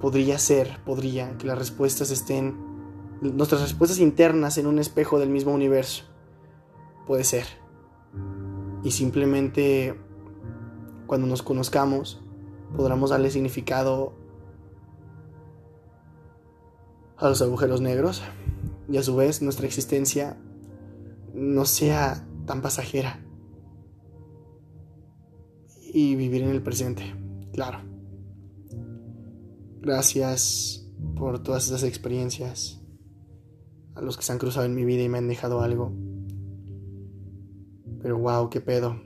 [0.00, 2.56] podría ser, podría, que las respuestas estén,
[3.20, 6.04] nuestras respuestas internas en un espejo del mismo universo.
[7.06, 7.46] Puede ser.
[8.82, 9.98] Y simplemente
[11.06, 12.22] cuando nos conozcamos,
[12.76, 14.12] podremos darle significado
[17.16, 18.22] a los agujeros negros
[18.90, 20.36] y a su vez nuestra existencia
[21.32, 23.24] no sea tan pasajera
[25.92, 27.14] y vivir en el presente,
[27.52, 27.80] claro.
[29.80, 30.86] Gracias
[31.16, 32.80] por todas esas experiencias,
[33.94, 35.92] a los que se han cruzado en mi vida y me han dejado algo.
[38.02, 39.00] Pero wow, qué pedo.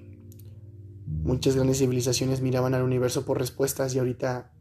[1.06, 4.52] Muchas grandes civilizaciones miraban al universo por respuestas y ahorita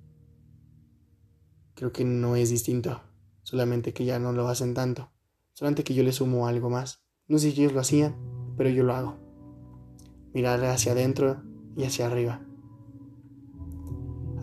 [1.75, 3.01] creo que no es distinto.
[3.43, 5.12] Solamente que ya no lo hacen tanto.
[5.53, 7.03] Solamente que yo le sumo algo más.
[7.27, 8.15] No sé si ellos lo hacían,
[8.57, 9.15] pero yo lo hago.
[10.33, 11.41] Mirar hacia adentro
[11.77, 12.41] y hacia arriba.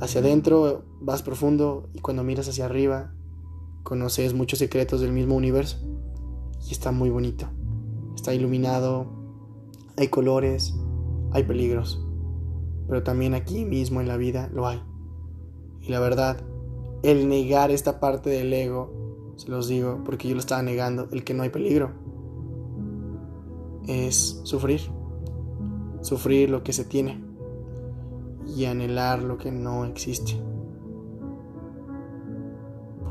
[0.00, 3.14] Hacia adentro vas profundo y cuando miras hacia arriba
[3.82, 5.78] conoces muchos secretos del mismo universo
[6.66, 7.46] y está muy bonito.
[8.14, 9.06] Está iluminado,
[9.96, 10.74] hay colores,
[11.32, 12.04] hay peligros,
[12.88, 14.82] pero también aquí mismo en la vida lo hay.
[15.80, 16.42] Y la verdad,
[17.02, 18.99] el negar esta parte del ego,
[19.40, 21.90] se los digo porque yo lo estaba negando, el que no hay peligro,
[23.86, 24.80] es sufrir
[26.00, 27.22] sufrir lo que se tiene
[28.56, 30.32] y anhelar lo que no existe.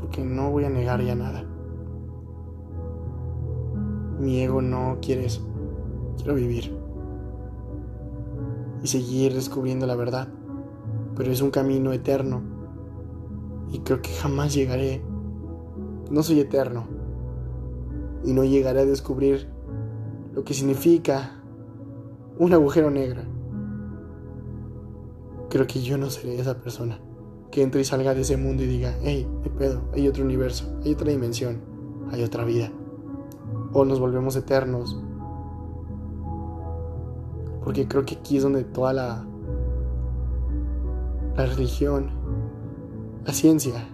[0.00, 1.44] Porque no voy a negar ya nada.
[4.18, 5.40] Mi ego no quiere eso.
[6.16, 6.76] Quiero vivir.
[8.82, 10.28] Y seguir descubriendo la verdad.
[11.16, 12.42] Pero es un camino eterno.
[13.72, 15.02] Y creo que jamás llegaré.
[16.10, 16.86] No soy eterno.
[18.24, 19.48] Y no llegaré a descubrir
[20.34, 21.40] lo que significa
[22.38, 23.22] un agujero negro.
[25.48, 27.00] Creo que yo no seré esa persona
[27.50, 30.66] que entre y salga de ese mundo y diga, hey, me pedo, hay otro universo,
[30.84, 31.60] hay otra dimensión,
[32.12, 32.70] hay otra vida.
[33.72, 35.02] O nos volvemos eternos.
[37.64, 39.26] Porque creo que aquí es donde toda la,
[41.36, 42.10] la religión,
[43.24, 43.88] la ciencia,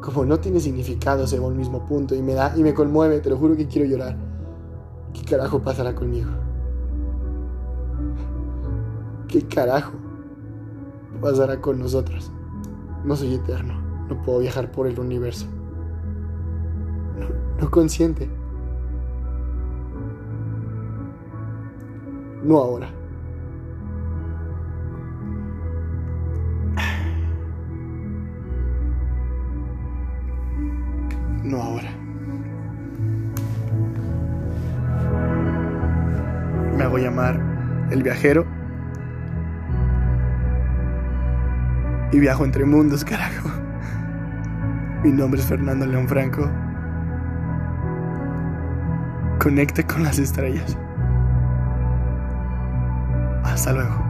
[0.00, 3.20] como no tiene significado, se va al mismo punto y me da y me conmueve,
[3.20, 4.16] te lo juro que quiero llorar.
[5.12, 6.30] ¿Qué carajo pasará conmigo?
[9.28, 9.92] ¿Qué carajo
[11.20, 12.32] pasará con nosotros?
[13.04, 13.74] No soy eterno,
[14.08, 15.46] no puedo viajar por el universo.
[17.60, 18.28] No, consciente.
[22.42, 22.99] No ahora.
[31.50, 31.90] No ahora.
[36.76, 37.40] Me hago llamar
[37.90, 38.46] el viajero
[42.12, 43.48] y viajo entre mundos, carajo.
[45.02, 46.48] Mi nombre es Fernando León Franco.
[49.40, 50.76] conecte con las estrellas.
[53.42, 54.09] Hasta luego.